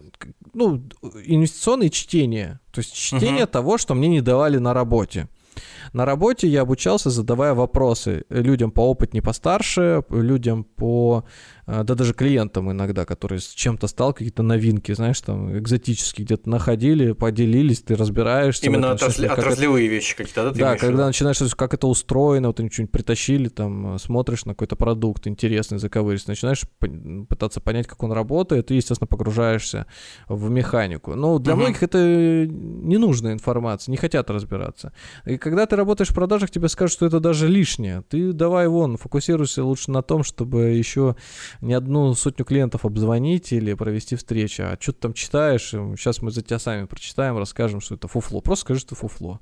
[0.52, 0.82] Ну,
[1.24, 2.60] инвестиционные чтения.
[2.72, 3.52] То есть чтение угу.
[3.52, 5.28] того, что мне не давали на работе.
[5.92, 11.24] На работе я обучался, задавая вопросы людям по опытнее постарше, людям по
[11.72, 16.50] а, да даже клиентам иногда, которые с чем-то стал, какие-то новинки, знаешь, там экзотические где-то
[16.50, 18.66] находили, поделились, ты разбираешься.
[18.66, 19.94] Именно отрасли, отраслевые это...
[19.94, 20.72] вещи какие-то, да?
[20.72, 25.28] да, когда начинаешь, как это устроено, вот они что-нибудь притащили, там, смотришь на какой-то продукт
[25.28, 26.62] интересный, заковыристый, начинаешь
[27.28, 29.86] пытаться понять, как он работает, и, естественно, погружаешься
[30.28, 31.14] в механику.
[31.14, 31.62] Но для угу.
[31.62, 31.98] многих это
[32.48, 34.92] ненужная информация, не хотят разбираться.
[35.24, 38.02] И когда ты работаешь в продажах, тебе скажут, что это даже лишнее.
[38.08, 41.16] Ты давай вон, фокусируйся лучше на том, чтобы еще
[41.60, 46.32] не одну сотню клиентов обзвонить или провести встречу, а что ты там читаешь, сейчас мы
[46.32, 48.40] за тебя сами прочитаем, расскажем, что это фуфло.
[48.40, 49.40] Просто скажи, что фуфло.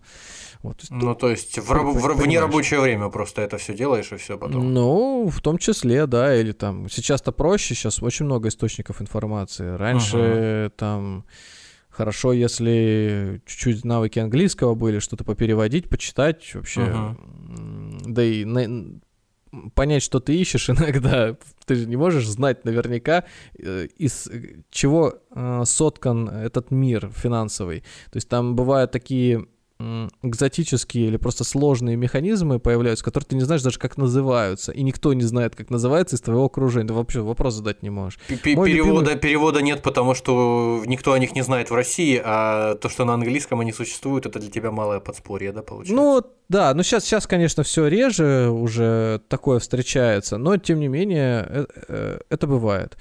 [0.63, 4.17] Вот, ну, то есть в, раб- в, в нерабочее время просто это все делаешь и
[4.17, 4.75] все потом.
[4.75, 9.77] Ну, в том числе, да, или там сейчас-то проще, сейчас очень много источников информации.
[9.77, 10.71] Раньше uh-huh.
[10.71, 11.25] там
[11.99, 16.81] хорошо, если чуть-чуть навыки английского были, что-то попереводить, почитать вообще.
[16.81, 18.03] Uh-huh.
[18.07, 19.01] Да и на,
[19.75, 21.37] понять, что ты ищешь иногда.
[21.67, 23.25] Ты же не можешь знать наверняка,
[23.59, 24.31] э, из
[24.71, 27.81] чего э, соткан этот мир финансовый.
[28.13, 29.47] То есть там бывают такие
[30.23, 34.73] экзотические или просто сложные механизмы появляются, которые ты не знаешь даже, как называются.
[34.73, 36.89] И никто не знает, как называется из твоего окружения.
[36.89, 38.19] Ты вообще вопрос задать не можешь.
[38.43, 39.17] Перевода, любимый...
[39.17, 43.15] перевода нет, потому что никто о них не знает в России, а то, что на
[43.15, 45.95] английском они существуют, это для тебя малое подспорье, да, получается?
[45.95, 51.47] Ну, да, ну сейчас, сейчас, конечно, все реже уже такое встречается, но тем не менее
[51.49, 52.97] э, э, это бывает.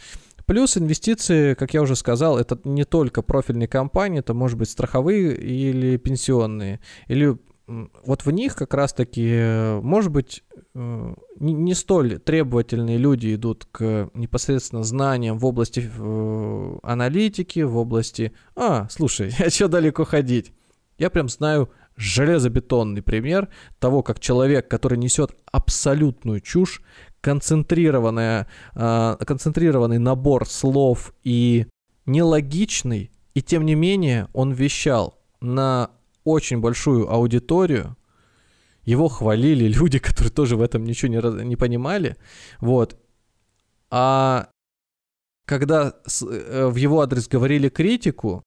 [0.47, 5.35] Плюс инвестиции, как я уже сказал, это не только профильные компании, это может быть страховые
[5.35, 6.79] или пенсионные.
[7.07, 7.37] Или
[7.67, 14.83] вот в них как раз-таки, может быть, э, не столь требовательные люди идут к непосредственно
[14.83, 18.31] знаниям в области э, аналитики, в области...
[18.55, 20.53] А, слушай, а что далеко ходить?
[20.97, 26.81] Я прям знаю железобетонный пример того, как человек, который несет абсолютную чушь,
[27.21, 31.67] концентрированная, концентрированный набор слов и
[32.05, 35.91] нелогичный, и тем не менее он вещал на
[36.23, 37.97] очень большую аудиторию,
[38.83, 42.17] его хвалили люди, которые тоже в этом ничего не, не понимали,
[42.59, 42.97] вот,
[43.89, 44.49] а
[45.45, 48.43] когда с, э, в его адрес говорили критику,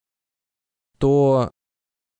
[0.98, 1.50] то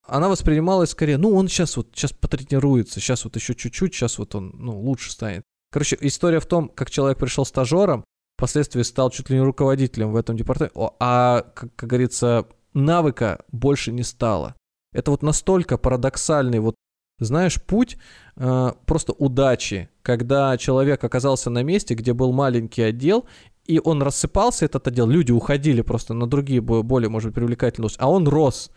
[0.06, 4.34] она воспринималась скорее, ну, он сейчас вот, сейчас потренируется, сейчас вот еще чуть-чуть, сейчас вот
[4.34, 5.44] он, ну, лучше станет.
[5.72, 8.04] Короче, история в том, как человек пришел стажером,
[8.36, 13.92] впоследствии стал чуть ли не руководителем в этом департаменте, а, как, как говорится, навыка больше
[13.92, 14.56] не стало.
[14.92, 16.74] Это вот настолько парадоксальный вот,
[17.18, 17.98] знаешь, путь
[18.36, 23.26] э, просто удачи, когда человек оказался на месте, где был маленький отдел,
[23.66, 28.10] и он рассыпался, этот отдел, люди уходили просто на другие более, может быть, привлекательные, а
[28.10, 28.70] он рос.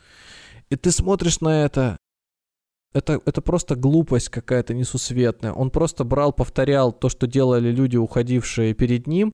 [0.69, 1.97] И ты смотришь на это,
[2.93, 5.51] это, это просто глупость какая-то несусветная.
[5.51, 9.31] Он просто брал, повторял то, что делали люди, уходившие перед ним,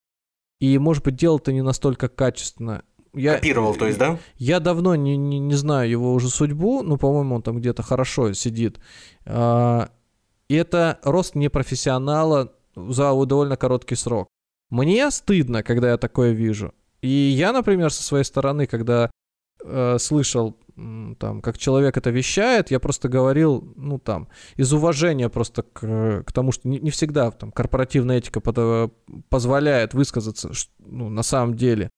[0.59, 2.83] и, может быть, делал это не настолько качественно.
[3.13, 4.19] Я, Копировал, то есть, да?
[4.37, 8.33] Я давно не, не, не знаю его уже судьбу, но, по-моему, он там где-то хорошо
[8.33, 8.79] сидит.
[9.25, 9.89] А,
[10.47, 14.27] и это рост непрофессионала за довольно короткий срок.
[14.69, 16.73] Мне стыдно, когда я такое вижу.
[17.01, 19.09] И я, например, со своей стороны, когда
[19.63, 20.55] э, слышал
[21.19, 26.31] там, как человек это вещает, я просто говорил, ну, там, из уважения просто к, к
[26.31, 28.93] тому, что не, не всегда там корпоративная этика под,
[29.29, 31.89] позволяет высказаться, ну, на самом деле.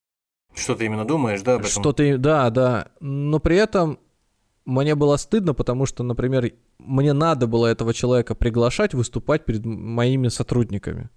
[0.54, 1.72] Что ты именно думаешь, да, об этом?
[1.72, 4.00] Что ты, да, да, но при этом
[4.66, 10.28] мне было стыдно, потому что, например, мне надо было этого человека приглашать выступать перед моими
[10.28, 11.10] сотрудниками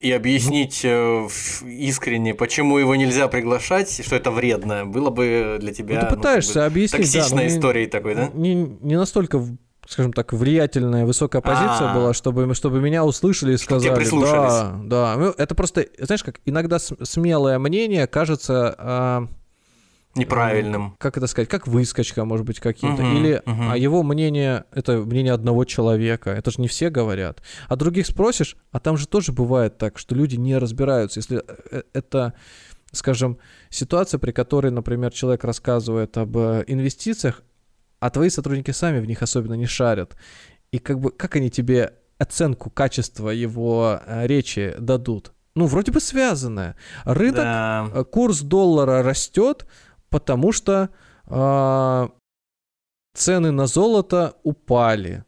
[0.00, 1.28] и объяснить э,
[1.64, 6.02] искренне, почему его нельзя приглашать, что это вредно, было бы для тебя...
[6.02, 8.30] Ну, ты пытаешься ну, как бы, объяснить, Токсичной да, историей такой, да?
[8.32, 9.44] Не, не настолько
[9.88, 11.94] скажем так, влиятельная высокая позиция А-а-а.
[11.94, 15.16] была, чтобы, чтобы меня услышали и сказали, да, да.
[15.16, 19.28] Ну, это просто, знаешь, как иногда смелое мнение кажется а,
[20.18, 20.96] неправильным.
[20.98, 21.48] Как это сказать?
[21.48, 23.02] Как выскочка, может быть, каким-то.
[23.02, 23.70] Угу, Или угу.
[23.70, 26.30] а его мнение это мнение одного человека.
[26.30, 27.42] Это же не все говорят.
[27.68, 31.20] А других спросишь, а там же тоже бывает так, что люди не разбираются.
[31.20, 32.34] Если э, это,
[32.92, 33.38] скажем,
[33.70, 37.42] ситуация, при которой, например, человек рассказывает об э, инвестициях,
[38.00, 40.16] а твои сотрудники сами в них особенно не шарят.
[40.70, 45.32] И как бы как они тебе оценку качества его э, речи дадут?
[45.54, 46.76] Ну, вроде бы связанное.
[47.04, 48.04] Рынок, да.
[48.12, 49.66] курс доллара растет,
[50.10, 50.90] потому что
[51.26, 52.08] э,
[53.14, 55.24] цены на золото упали.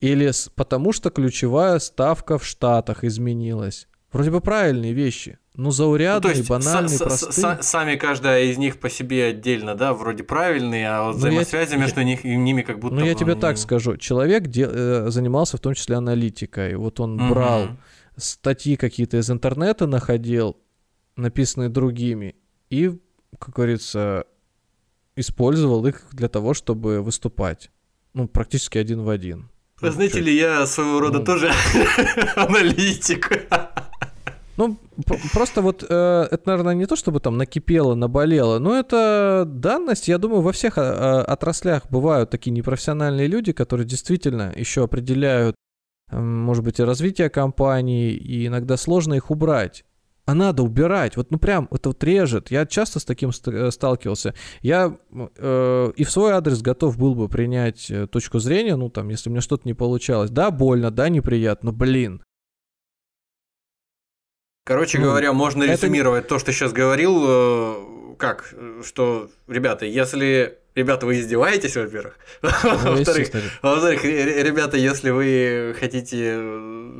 [0.00, 3.88] Или с, потому что ключевая ставка в Штатах изменилась.
[4.12, 5.38] Вроде бы правильные вещи.
[5.54, 7.62] Ну, заурядные, ну, банальные, простые.
[7.62, 11.78] Сами каждая из них по себе отдельно, да, вроде правильные, а вот ну, взаимосвязи я,
[11.78, 12.94] между них, ними как будто...
[12.94, 13.96] Ну, я тебе так скажу.
[13.96, 16.76] Человек де, э, занимался в том числе аналитикой.
[16.76, 17.32] Вот он угу.
[17.32, 17.68] брал
[18.16, 20.58] статьи какие-то из интернета, находил,
[21.16, 22.36] написанные другими,
[22.68, 22.98] и
[23.38, 24.24] как говорится,
[25.16, 27.70] использовал их для того, чтобы выступать.
[28.14, 29.50] Ну, практически один в один.
[29.80, 31.52] Вы знаете ли, я своего рода ну, тоже
[32.36, 33.46] аналитик.
[34.56, 34.78] Ну,
[35.34, 40.08] просто вот э, это, наверное, не то, чтобы там накипело, наболело, но это данность.
[40.08, 45.56] Я думаю, во всех э, отраслях бывают такие непрофессиональные люди, которые действительно еще определяют,
[46.10, 49.84] э, может быть, и развитие компании, и иногда сложно их убрать
[50.26, 51.16] а надо убирать.
[51.16, 52.50] Вот, ну прям, это вот режет.
[52.50, 54.34] Я часто с таким э, сталкивался.
[54.60, 54.98] Я
[55.36, 59.30] э, и в свой адрес готов был бы принять э, точку зрения, ну там, если
[59.30, 60.30] мне что-то не получалось.
[60.30, 62.22] Да, больно, да, неприятно, блин.
[64.64, 65.74] Короче ну, говоря, можно это...
[65.74, 68.52] резюмировать то, что сейчас говорил, э, как,
[68.82, 72.16] что, ребята, если ребята, вы издеваетесь, во-первых.
[72.42, 73.30] Ну, во-вторых,
[73.62, 76.38] во-вторых, ребята, если вы хотите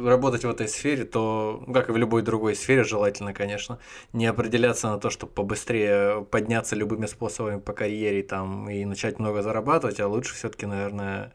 [0.04, 3.78] работать в этой сфере, то, ну, как и в любой другой сфере, желательно, конечно,
[4.12, 9.42] не определяться на то, чтобы побыстрее подняться любыми способами по карьере там и начать много
[9.42, 11.32] зарабатывать, а лучше все-таки, наверное,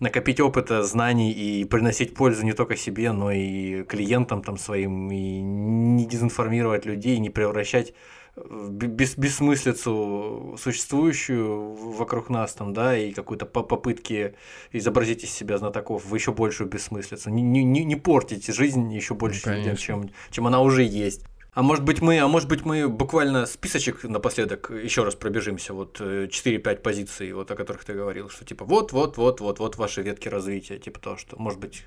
[0.00, 5.40] накопить опыта, знаний и приносить пользу не только себе, но и клиентам там своим, и
[5.40, 7.94] не дезинформировать людей, не превращать
[8.36, 14.34] бес, бессмыслицу существующую вокруг нас там, да, и какую-то попытки
[14.72, 17.30] изобразить из себя знатоков в еще большую бессмыслицу.
[17.30, 21.24] Не, не, не портить жизнь еще больше, ну, чем, чем она уже есть.
[21.52, 26.00] А может быть мы, а может быть мы буквально списочек напоследок еще раз пробежимся, вот
[26.00, 29.76] 4-5 э, позиций, вот о которых ты говорил, что типа вот, вот, вот, вот, вот
[29.76, 31.84] ваши ветки развития, типа того, что может быть.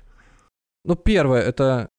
[0.84, 1.90] Ну первое это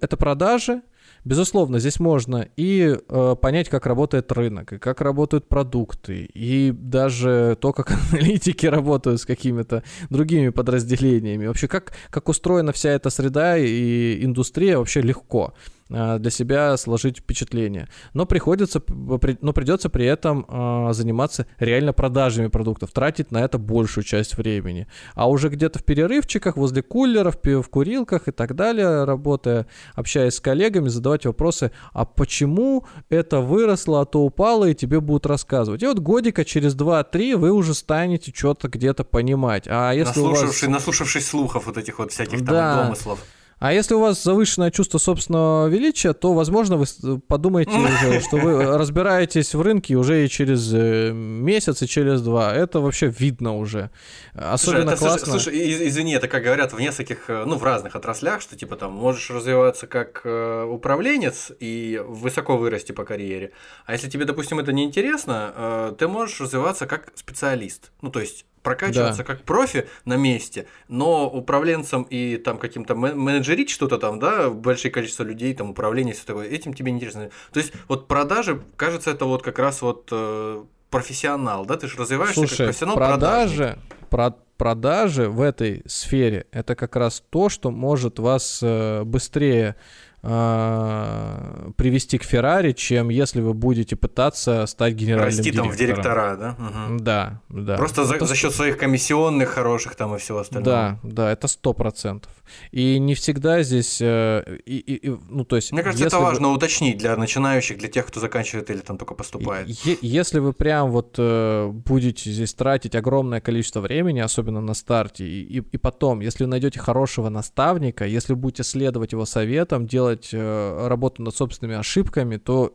[0.00, 0.80] это продажи,
[1.24, 7.58] Безусловно, здесь можно и э, понять, как работает рынок, и как работают продукты, и даже
[7.60, 11.46] то, как аналитики работают с какими-то другими подразделениями.
[11.46, 15.54] Вообще, как, как устроена вся эта среда и индустрия, вообще легко.
[15.92, 17.88] А, для себя сложить впечатление.
[18.14, 24.04] Но приходится, но придется при этом а, заниматься реально продажами продуктов, тратить на это большую
[24.04, 24.86] часть времени.
[25.14, 30.40] А уже где-то в перерывчиках, возле кулеров, в курилках и так далее, работая, общаясь с
[30.40, 35.82] коллегами, задавать вопросы, а почему это выросло, а то упало, и тебе будут рассказывать.
[35.82, 39.66] И вот годика через 2-3 вы уже станете что-то где-то понимать.
[39.68, 40.70] А если наслушавшись, вас...
[40.70, 42.84] наслушавшись слухов вот этих вот всяких там да.
[42.84, 43.20] домыслов.
[43.60, 46.86] А если у вас завышенное чувство собственного величия, то, возможно, вы
[47.20, 52.54] подумаете уже, что вы разбираетесь в рынке уже и через э, месяц, и через два.
[52.54, 53.90] Это вообще видно уже.
[54.32, 55.32] Особенно слушай, это, классно.
[55.32, 58.92] Слушай, извини, это как говорят в нескольких, э, ну, в разных отраслях, что типа там
[58.92, 63.52] можешь развиваться как э, управленец и высоко вырасти по карьере.
[63.84, 67.92] А если тебе, допустим, это не интересно, ты можешь развиваться как специалист.
[68.00, 69.24] Ну, то есть прокачиваться да.
[69.24, 75.22] как профи на месте, но управленцем и там каким-то менеджерить что-то там, да, большое количество
[75.22, 77.30] людей, там управление, все такое, этим тебе интересно.
[77.52, 81.96] То есть вот продажи, кажется, это вот как раз вот э, профессионал, да, ты же
[81.96, 83.78] развиваешься Слушай, как профессионал продажи,
[84.10, 89.76] про продажи в этой сфере это как раз то, что может вас э, быстрее
[90.22, 95.68] э, привести к Феррари, чем если вы будете пытаться стать генеральным Расти директором.
[95.68, 96.56] там в директора, да?
[96.58, 96.98] Угу.
[97.00, 97.76] Да, да.
[97.76, 100.98] Просто за, за счет своих комиссионных хороших там и всего остального.
[101.02, 102.32] Да, да, это сто процентов.
[102.70, 105.72] И не всегда здесь, э, и, и, ну то есть.
[105.72, 106.54] Мне кажется, это важно вы...
[106.54, 109.68] уточнить для начинающих, для тех, кто заканчивает или там только поступает.
[109.68, 115.26] Е- если вы прям вот э, будете здесь тратить огромное количество времени, особенно на старте,
[115.26, 120.86] и, и, и потом, если найдете хорошего наставника, если будете следовать его советам, делать э,
[120.88, 122.72] работу над собственными ошибками, то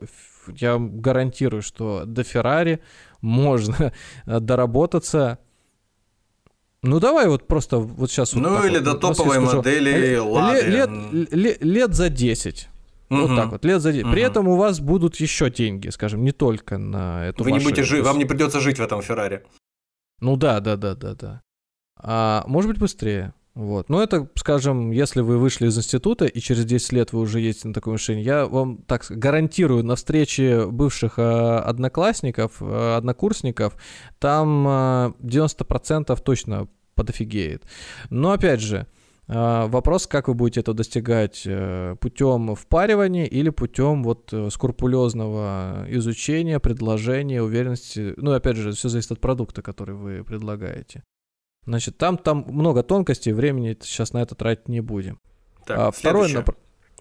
[0.48, 2.80] я гарантирую, что до Феррари
[3.22, 3.94] можно
[4.26, 5.40] доработаться
[6.86, 8.34] ну давай вот просто вот сейчас.
[8.34, 10.62] Ну вот или вот, до топовой модели Лады.
[10.62, 10.90] Лет,
[11.32, 12.70] лет, лет за 10.
[13.10, 13.20] Угу.
[13.22, 14.06] Вот так вот, лет за 10.
[14.06, 14.14] Угу.
[14.14, 17.60] При этом у вас будут еще деньги, скажем, не только на эту Вы машину.
[17.60, 19.44] не будете жить, вам не придется жить в этом Феррари.
[20.22, 21.42] Ну да, да, да, да, да.
[21.98, 23.34] А может быть быстрее.
[23.56, 23.88] Вот.
[23.88, 27.70] Но это, скажем, если вы вышли из института и через 10 лет вы уже едете
[27.70, 33.78] на такой машине, я вам так гарантирую, на встрече бывших э, одноклассников, э, однокурсников,
[34.20, 37.64] там э, 90% точно подофигеет.
[38.10, 38.88] Но опять же,
[39.28, 46.60] Вопрос, как вы будете это достигать э, путем впаривания или путем вот э, скрупулезного изучения,
[46.60, 48.14] предложения, уверенности.
[48.18, 51.02] Ну, опять же, все зависит от продукта, который вы предлагаете.
[51.66, 55.20] Значит, там, там много тонкостей, времени сейчас на это тратить не будем.
[55.66, 56.52] Так, а, второе, нап...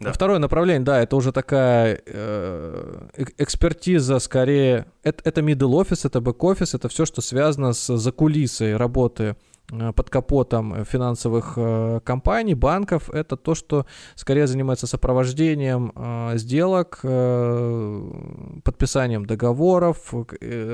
[0.01, 0.13] да.
[0.13, 4.87] второе направление, да, это уже такая э, экспертиза скорее.
[5.03, 9.54] Это, это middle office, это back office, это все, что связано с закулисой работы Э,
[9.95, 17.01] под капотом финансовых э, компаний, банков, это то, что скорее занимается сопровождением э, сделок,
[18.65, 20.15] подписанием договоров,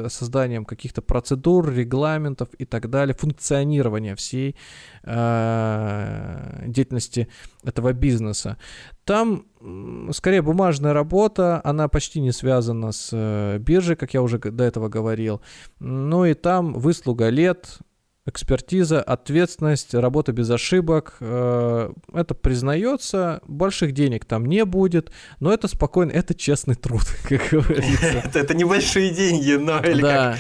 [0.08, 4.56] созданием каких-то процедур, регламентов и так далее, функционирования всей
[6.66, 7.28] деятельности
[7.64, 8.56] этого бизнеса.
[9.04, 9.44] Там
[10.12, 15.40] скорее бумажная работа, она почти не связана с биржей, как я уже до этого говорил.
[15.78, 17.78] Ну и там выслуга лет,
[18.26, 21.16] экспертиза, ответственность, работа без ошибок.
[21.20, 25.10] Э, это признается, больших денег там не будет,
[25.40, 28.30] но это спокойно, это честный труд, как говорится.
[28.34, 30.36] Это небольшие деньги, но или Да,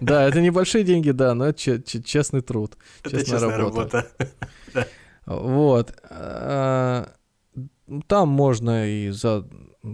[0.00, 2.76] да, это небольшие деньги, да, но это честный труд,
[3.08, 4.06] честная работа.
[5.26, 5.94] Вот.
[6.10, 7.06] Э,
[8.08, 9.46] там можно и за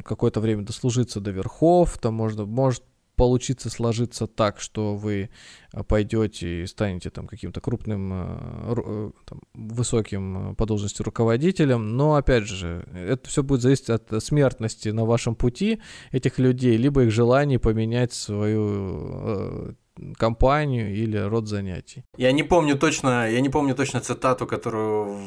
[0.04, 2.82] какое-то время дослужиться до верхов, там можно, может
[3.16, 5.30] получиться сложиться так, что вы
[5.72, 12.44] э, пойдете и станете там каким-то крупным, э, там, высоким по должности руководителем, но опять
[12.44, 15.80] же, это все будет зависеть от смертности на вашем пути
[16.12, 19.74] этих людей, либо их желания поменять свою
[20.18, 22.04] компанию или род занятий.
[22.16, 25.18] Я не помню точно, я не помню точно цитату, которую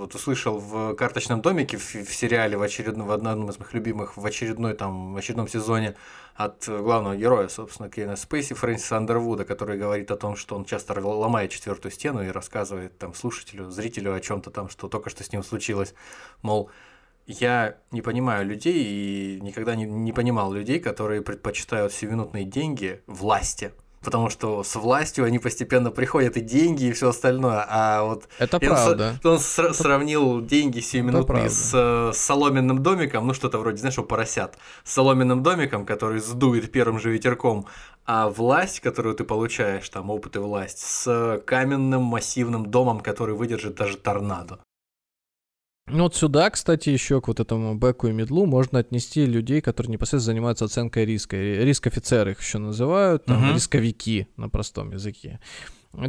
[0.00, 4.16] вот услышал в карточном домике в, в сериале в очередном, в одном из моих любимых,
[4.16, 5.94] в очередной там, в очередном сезоне
[6.34, 10.98] от главного героя, собственно, Кейна Спейси, Фрэнсиса Андервуда, который говорит о том, что он часто
[11.00, 15.32] ломает четвертую стену и рассказывает там слушателю, зрителю о чем-то там, что только что с
[15.32, 15.94] ним случилось.
[16.42, 16.70] Мол,
[17.26, 23.72] я не понимаю людей и никогда не, не понимал людей, которые предпочитают сиюминутные деньги власти–
[24.02, 28.58] потому что с властью они постепенно приходят и деньги и все остальное, а вот это
[28.58, 29.18] правда.
[29.24, 34.02] Он, он с- сравнил деньги сиюминутные с, с соломенным домиком, ну что-то вроде, знаешь, у
[34.02, 37.66] поросят, с соломенным домиком, который сдует первым же ветерком,
[38.06, 43.74] а власть, которую ты получаешь, там опыт и власть, с каменным массивным домом, который выдержит
[43.74, 44.58] даже торнадо.
[45.92, 49.92] Ну вот сюда, кстати, еще к вот этому бэку и медлу можно отнести людей, которые
[49.92, 51.36] непосредственно занимаются оценкой риска.
[51.36, 53.54] Риск-офицеры их еще называют, там, uh-huh.
[53.54, 55.40] рисковики на простом языке.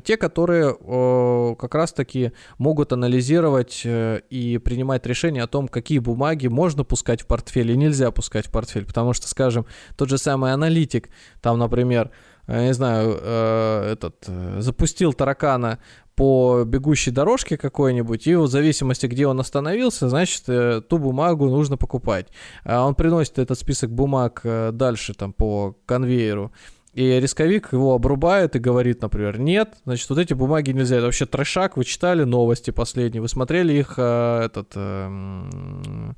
[0.04, 6.46] Те, которые о, как раз-таки могут анализировать э, и принимать решения о том, какие бумаги
[6.46, 8.86] можно пускать в портфель и нельзя пускать в портфель.
[8.86, 9.66] Потому что, скажем,
[9.98, 11.10] тот же самый аналитик,
[11.42, 12.12] там, например,
[12.48, 15.80] я не знаю, э, этот, э, запустил таракана
[16.22, 21.78] по бегущей дорожке какой-нибудь, и в зависимости, где он остановился, значит, э, ту бумагу нужно
[21.78, 22.28] покупать.
[22.64, 26.52] А он приносит этот список бумаг э, дальше там по конвейеру,
[26.94, 30.98] и рисковик его обрубает и говорит, например, нет, значит, вот эти бумаги нельзя.
[30.98, 36.14] Это вообще трешак, вы читали новости последние, вы смотрели их, э, этот, э,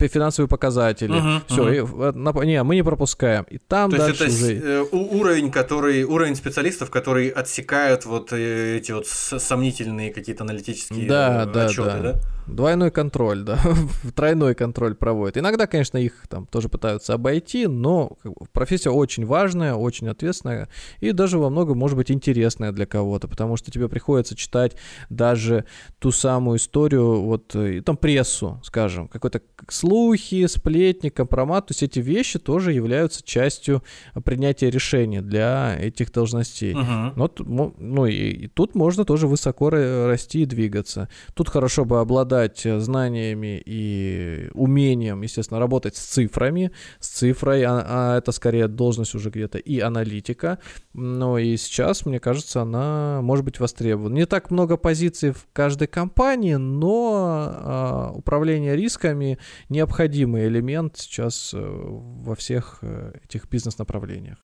[0.00, 1.14] финансовые показатели.
[1.14, 2.44] Uh-huh, Все, uh-huh.
[2.44, 3.44] не, мы не пропускаем.
[3.44, 4.88] И там То дальше есть это уже...
[4.92, 11.64] уровень, который, уровень специалистов, которые отсекают вот э, эти вот сомнительные какие-то аналитические да, да,
[11.64, 12.00] отчеты, да?
[12.12, 12.20] да?
[12.46, 13.60] Двойной контроль, да,
[14.14, 15.38] тройной контроль проводят.
[15.38, 18.18] Иногда, конечно, их там тоже пытаются обойти, но
[18.52, 20.68] профессия очень важная, очень ответственная
[21.00, 24.76] и даже во многом может быть интересная для кого-то, потому что тебе приходится читать
[25.08, 25.64] даже
[25.98, 32.00] ту самую историю, вот и там прессу, скажем, какой-то слухи, сплетни, компромат, то есть эти
[32.00, 33.82] вещи тоже являются частью
[34.24, 36.74] принятия решений для этих должностей.
[36.74, 37.12] Uh-huh.
[37.16, 41.08] Вот, ну и, и тут можно тоже высоко расти и двигаться.
[41.34, 47.62] Тут хорошо бы обладать обладать э, знаниями и умением, естественно, работать с цифрами, с цифрой,
[47.64, 50.58] а, а это скорее должность уже где-то и аналитика,
[50.92, 54.14] но и сейчас, мне кажется, она может быть востребована.
[54.14, 59.38] Не так много позиций в каждой компании, но а, управление рисками
[59.68, 64.38] необходимый элемент сейчас э, во всех э, этих бизнес-направлениях,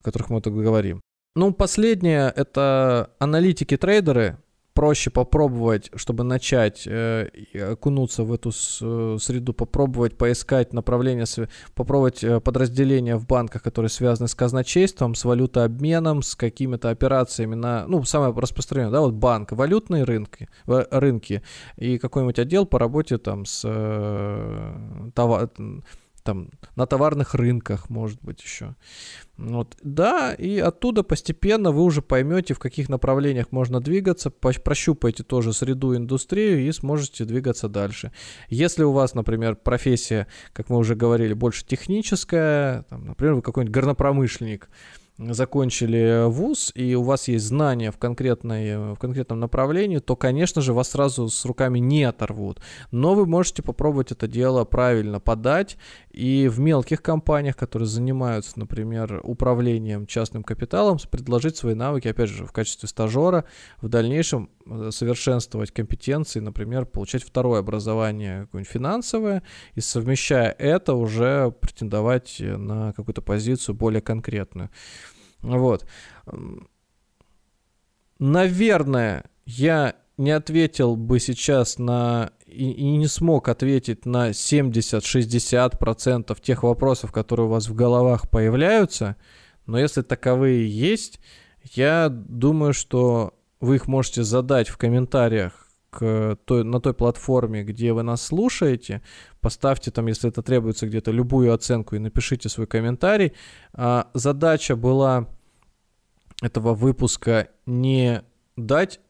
[0.00, 1.00] о которых мы тут говорим.
[1.36, 4.38] Ну, последнее— это аналитики-трейдеры,
[4.74, 7.28] проще попробовать, чтобы начать э,
[7.72, 11.26] окунуться в эту с, э, среду, попробовать поискать направления,
[11.74, 17.86] попробовать э, подразделения в банках, которые связаны с казначейством, с валютообменом, с какими-то операциями на,
[17.86, 21.42] ну, самое распространенное, да, вот банк, валютные рынки, рынки
[21.76, 25.50] и какой-нибудь отдел по работе там с э, товар,
[26.30, 28.76] там на товарных рынках, может быть, еще.
[29.36, 29.76] Вот.
[29.82, 35.96] Да, и оттуда постепенно вы уже поймете, в каких направлениях можно двигаться, прощупаете тоже среду,
[35.96, 38.12] индустрию и сможете двигаться дальше.
[38.48, 43.74] Если у вас, например, профессия, как мы уже говорили, больше техническая, там, например, вы какой-нибудь
[43.74, 44.68] горнопромышленник,
[45.28, 50.72] закончили вуз, и у вас есть знания в, конкретной, в конкретном направлении, то, конечно же,
[50.72, 52.60] вас сразу с руками не оторвут.
[52.90, 55.76] Но вы можете попробовать это дело правильно подать,
[56.10, 62.44] и в мелких компаниях, которые занимаются, например, управлением частным капиталом, предложить свои навыки, опять же,
[62.44, 63.44] в качестве стажера,
[63.80, 69.42] в дальнейшем э, совершенствовать компетенции, например, получать второе образование какое-нибудь финансовое,
[69.74, 74.70] и совмещая это уже претендовать на какую-то позицию более конкретную.
[75.42, 75.86] Вот.
[78.18, 86.62] Наверное, я не ответил бы сейчас на и, и не смог ответить на 70-60% тех
[86.62, 89.16] вопросов, которые у вас в головах появляются,
[89.66, 91.20] но если таковые есть,
[91.74, 97.92] я думаю, что вы их можете задать в комментариях к той, на той платформе, где
[97.92, 99.02] вы нас слушаете.
[99.40, 103.32] Поставьте там, если это требуется, где-то любую оценку и напишите свой комментарий.
[103.72, 105.26] А, задача была
[106.42, 108.22] этого выпуска не
[108.56, 109.00] дать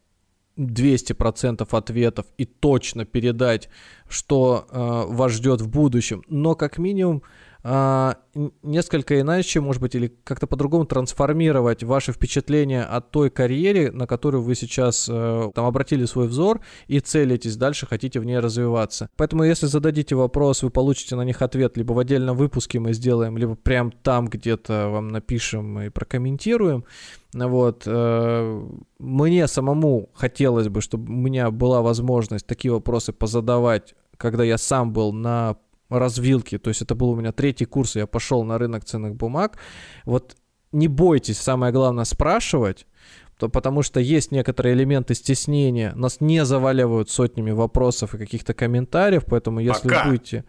[0.57, 3.69] 200% ответов и точно передать,
[4.07, 7.23] что э, вас ждет в будущем, но как минимум
[7.63, 8.17] а,
[8.63, 14.41] несколько иначе, может быть, или как-то по-другому трансформировать ваши впечатления о той карьере, на которую
[14.41, 19.09] вы сейчас э, там обратили свой взор и целитесь дальше, хотите в ней развиваться.
[19.15, 23.37] Поэтому, если зададите вопрос, вы получите на них ответ либо в отдельном выпуске мы сделаем,
[23.37, 26.83] либо прям там где-то вам напишем и прокомментируем.
[27.33, 27.83] Вот.
[27.85, 34.57] Э, мне самому хотелось бы, чтобы у меня была возможность такие вопросы позадавать, когда я
[34.57, 35.57] сам был на
[35.99, 39.57] развилке, то есть это был у меня третий курс, я пошел на рынок ценных бумаг.
[40.05, 40.35] Вот
[40.71, 42.87] не бойтесь, самое главное, спрашивать,
[43.37, 45.93] потому что есть некоторые элементы стеснения.
[45.95, 50.03] Нас не заваливают сотнями вопросов и каких-то комментариев, поэтому если Пока.
[50.03, 50.45] вы будете...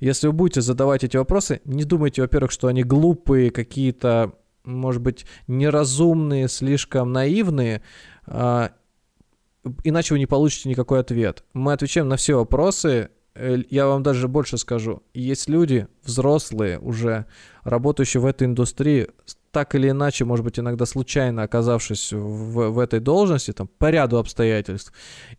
[0.00, 4.34] Если вы будете задавать эти вопросы, не думайте, во-первых, что они глупые, какие-то,
[4.64, 7.82] может быть, неразумные, слишком наивные,
[8.26, 8.72] а,
[9.82, 11.44] иначе вы не получите никакой ответ.
[11.54, 17.26] Мы отвечаем на все вопросы, я вам даже больше скажу, есть люди, взрослые уже,
[17.62, 19.08] работающие в этой индустрии,
[19.50, 24.18] так или иначе, может быть, иногда случайно оказавшись в, в этой должности, там, по ряду
[24.18, 24.92] обстоятельств,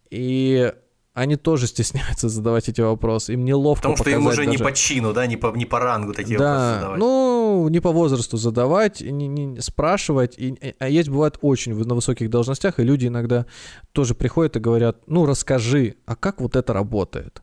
[0.09, 0.73] и
[1.15, 3.33] они тоже стесняются задавать эти вопросы.
[3.33, 4.49] Им неловко Потому что им уже даже...
[4.49, 6.99] не по чину, да, не по, не по рангу такие да, вопросы задавать.
[6.99, 10.35] ну, не по возрасту задавать, не, не, спрашивать.
[10.37, 13.45] И, а есть, бывает, очень на высоких должностях, и люди иногда
[13.93, 17.41] тоже приходят и говорят, ну, расскажи, а как вот это работает?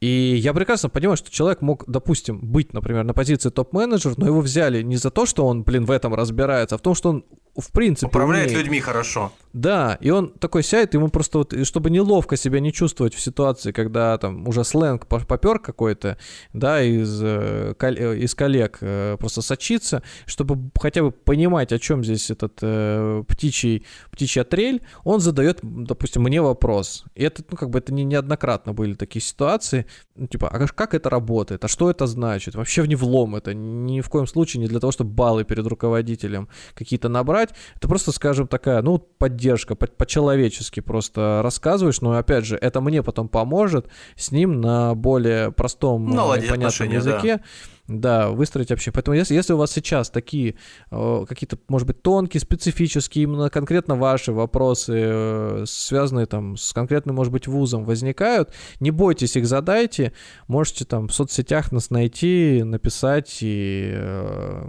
[0.00, 4.40] И я прекрасно понимаю, что человек мог, допустим, быть, например, на позиции топ-менеджера, но его
[4.40, 7.24] взяли не за то, что он, блин, в этом разбирается, а в том, что он
[7.60, 8.64] в принципе Управляет умеет.
[8.64, 9.32] людьми хорошо.
[9.52, 13.72] Да, и он такой сядет, ему просто вот, чтобы неловко себя не чувствовать в ситуации,
[13.72, 16.18] когда там уже сленг попер какой-то,
[16.52, 22.04] да, из, э, э, из коллег э, просто сочится, чтобы хотя бы понимать, о чем
[22.04, 27.04] здесь этот э, птичий, птичья трель, он задает, допустим, мне вопрос.
[27.14, 30.94] И это, ну, как бы это не неоднократно были такие ситуации, ну, типа, а как
[30.94, 32.54] это работает, а что это значит?
[32.54, 35.66] Вообще в не влом это, ни в коем случае не для того, чтобы баллы перед
[35.66, 42.44] руководителем какие-то набрать, это просто, скажем, такая, ну, поддержка, по- по-человечески просто рассказываешь, но, опять
[42.44, 47.36] же, это мне потом поможет с ним на более простом, э, и понятном языке.
[47.38, 47.42] Да
[47.88, 48.92] да, выстроить общение.
[48.92, 50.56] Поэтому если, если у вас сейчас такие
[50.90, 57.16] э, какие-то, может быть, тонкие, специфические, именно конкретно ваши вопросы, э, связанные там с конкретным,
[57.16, 60.12] может быть, вузом, возникают, не бойтесь их задайте,
[60.48, 64.68] можете там в соцсетях нас найти, написать и э,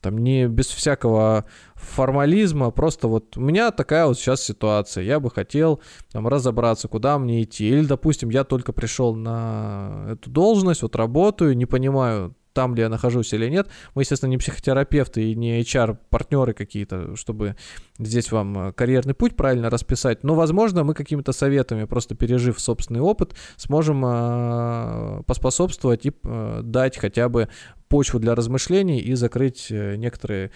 [0.00, 1.44] там не без всякого
[1.74, 5.80] формализма, просто вот у меня такая вот сейчас ситуация, я бы хотел
[6.12, 7.68] там разобраться, куда мне идти.
[7.68, 12.88] Или, допустим, я только пришел на эту должность, вот работаю, не понимаю, там ли я
[12.88, 13.68] нахожусь или нет.
[13.94, 17.56] Мы, естественно, не психотерапевты и не HR-партнеры какие-то, чтобы
[17.98, 20.24] здесь вам э, карьерный путь правильно расписать.
[20.24, 26.96] Но, возможно, мы какими-то советами, просто пережив собственный опыт, сможем э, поспособствовать и э, дать
[26.96, 27.48] хотя бы
[27.90, 30.52] почву для размышлений и закрыть э, некоторые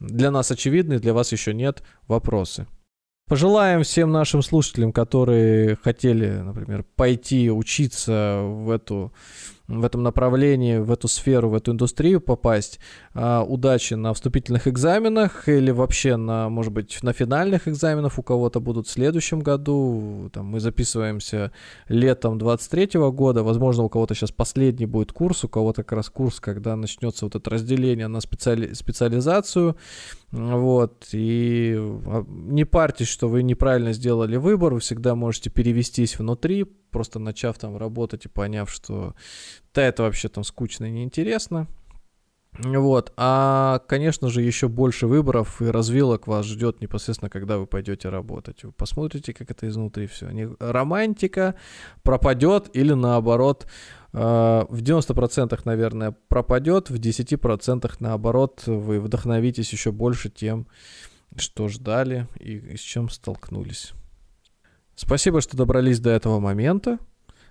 [0.00, 2.66] для нас очевидные, для вас еще нет вопросы.
[3.28, 9.12] Пожелаем всем нашим слушателям, которые хотели, например, пойти учиться в эту
[9.68, 12.78] в этом направлении, в эту сферу, в эту индустрию попасть.
[13.14, 18.60] А, удачи на вступительных экзаменах или вообще на, может быть, на финальных экзаменах у кого-то
[18.60, 20.30] будут в следующем году.
[20.32, 21.50] Там мы записываемся
[21.88, 23.42] летом 23 года.
[23.42, 27.34] Возможно, у кого-то сейчас последний будет курс, у кого-то как раз курс, когда начнется вот
[27.34, 28.72] это разделение на специали...
[28.72, 29.76] специализацию.
[30.30, 36.66] Вот, и а, не парьтесь, что вы неправильно сделали выбор, вы всегда можете перевестись внутри,
[36.90, 39.14] просто начав там работать и поняв, что
[39.74, 41.68] да, это вообще там скучно и неинтересно.
[42.58, 48.08] Вот, а, конечно же, еще больше выборов и развилок вас ждет непосредственно, когда вы пойдете
[48.08, 48.64] работать.
[48.64, 50.30] Вы посмотрите, как это изнутри все.
[50.30, 51.54] Не, романтика
[52.02, 53.66] пропадет или наоборот,
[54.12, 54.18] э,
[54.68, 60.66] в 90% наверное пропадет, в 10% наоборот вы вдохновитесь еще больше тем,
[61.36, 63.92] что ждали и с чем столкнулись.
[64.96, 66.98] Спасибо, что добрались до этого момента.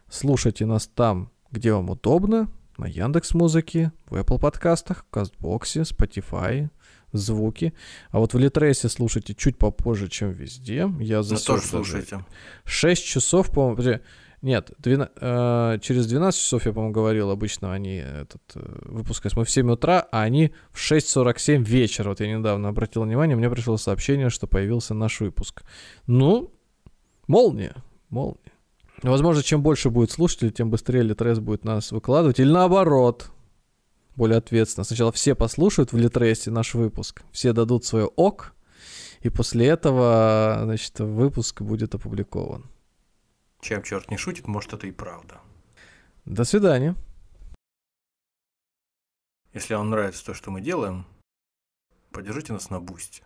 [0.10, 6.70] Слушайте нас там, где вам удобно, на Яндекс Музыке, в Apple подкастах, в Кастбоксе, Spotify,
[7.14, 7.74] звуки.
[8.10, 10.92] А вот в Литресе слушайте чуть попозже, чем везде.
[11.00, 12.26] Я за тоже слушайте.
[12.66, 14.00] 6 часов, по-моему,
[14.42, 19.36] нет, 12, э, через 12 часов, я, по-моему, говорил, обычно они этот, э, выпускают.
[19.36, 22.10] Мы в 7 утра, а они в 6.47 вечера.
[22.10, 25.64] Вот я недавно обратил внимание, мне пришло сообщение, что появился наш выпуск.
[26.08, 26.52] Ну,
[27.28, 27.76] молния,
[28.10, 28.54] молния.
[29.04, 32.40] Возможно, чем больше будет слушателей, тем быстрее Литрес будет нас выкладывать.
[32.40, 33.32] Или наоборот,
[34.16, 34.84] более ответственно.
[34.84, 38.54] Сначала все послушают в Литресе наш выпуск, все дадут свое ок,
[39.22, 42.70] и после этого, значит, выпуск будет опубликован.
[43.62, 45.40] Чем черт не шутит, может, это и правда.
[46.26, 46.96] До свидания.
[49.54, 51.06] Если вам нравится то, что мы делаем,
[52.12, 53.24] поддержите нас на бусте.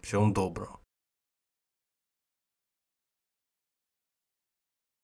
[0.00, 0.80] Всего вам доброго.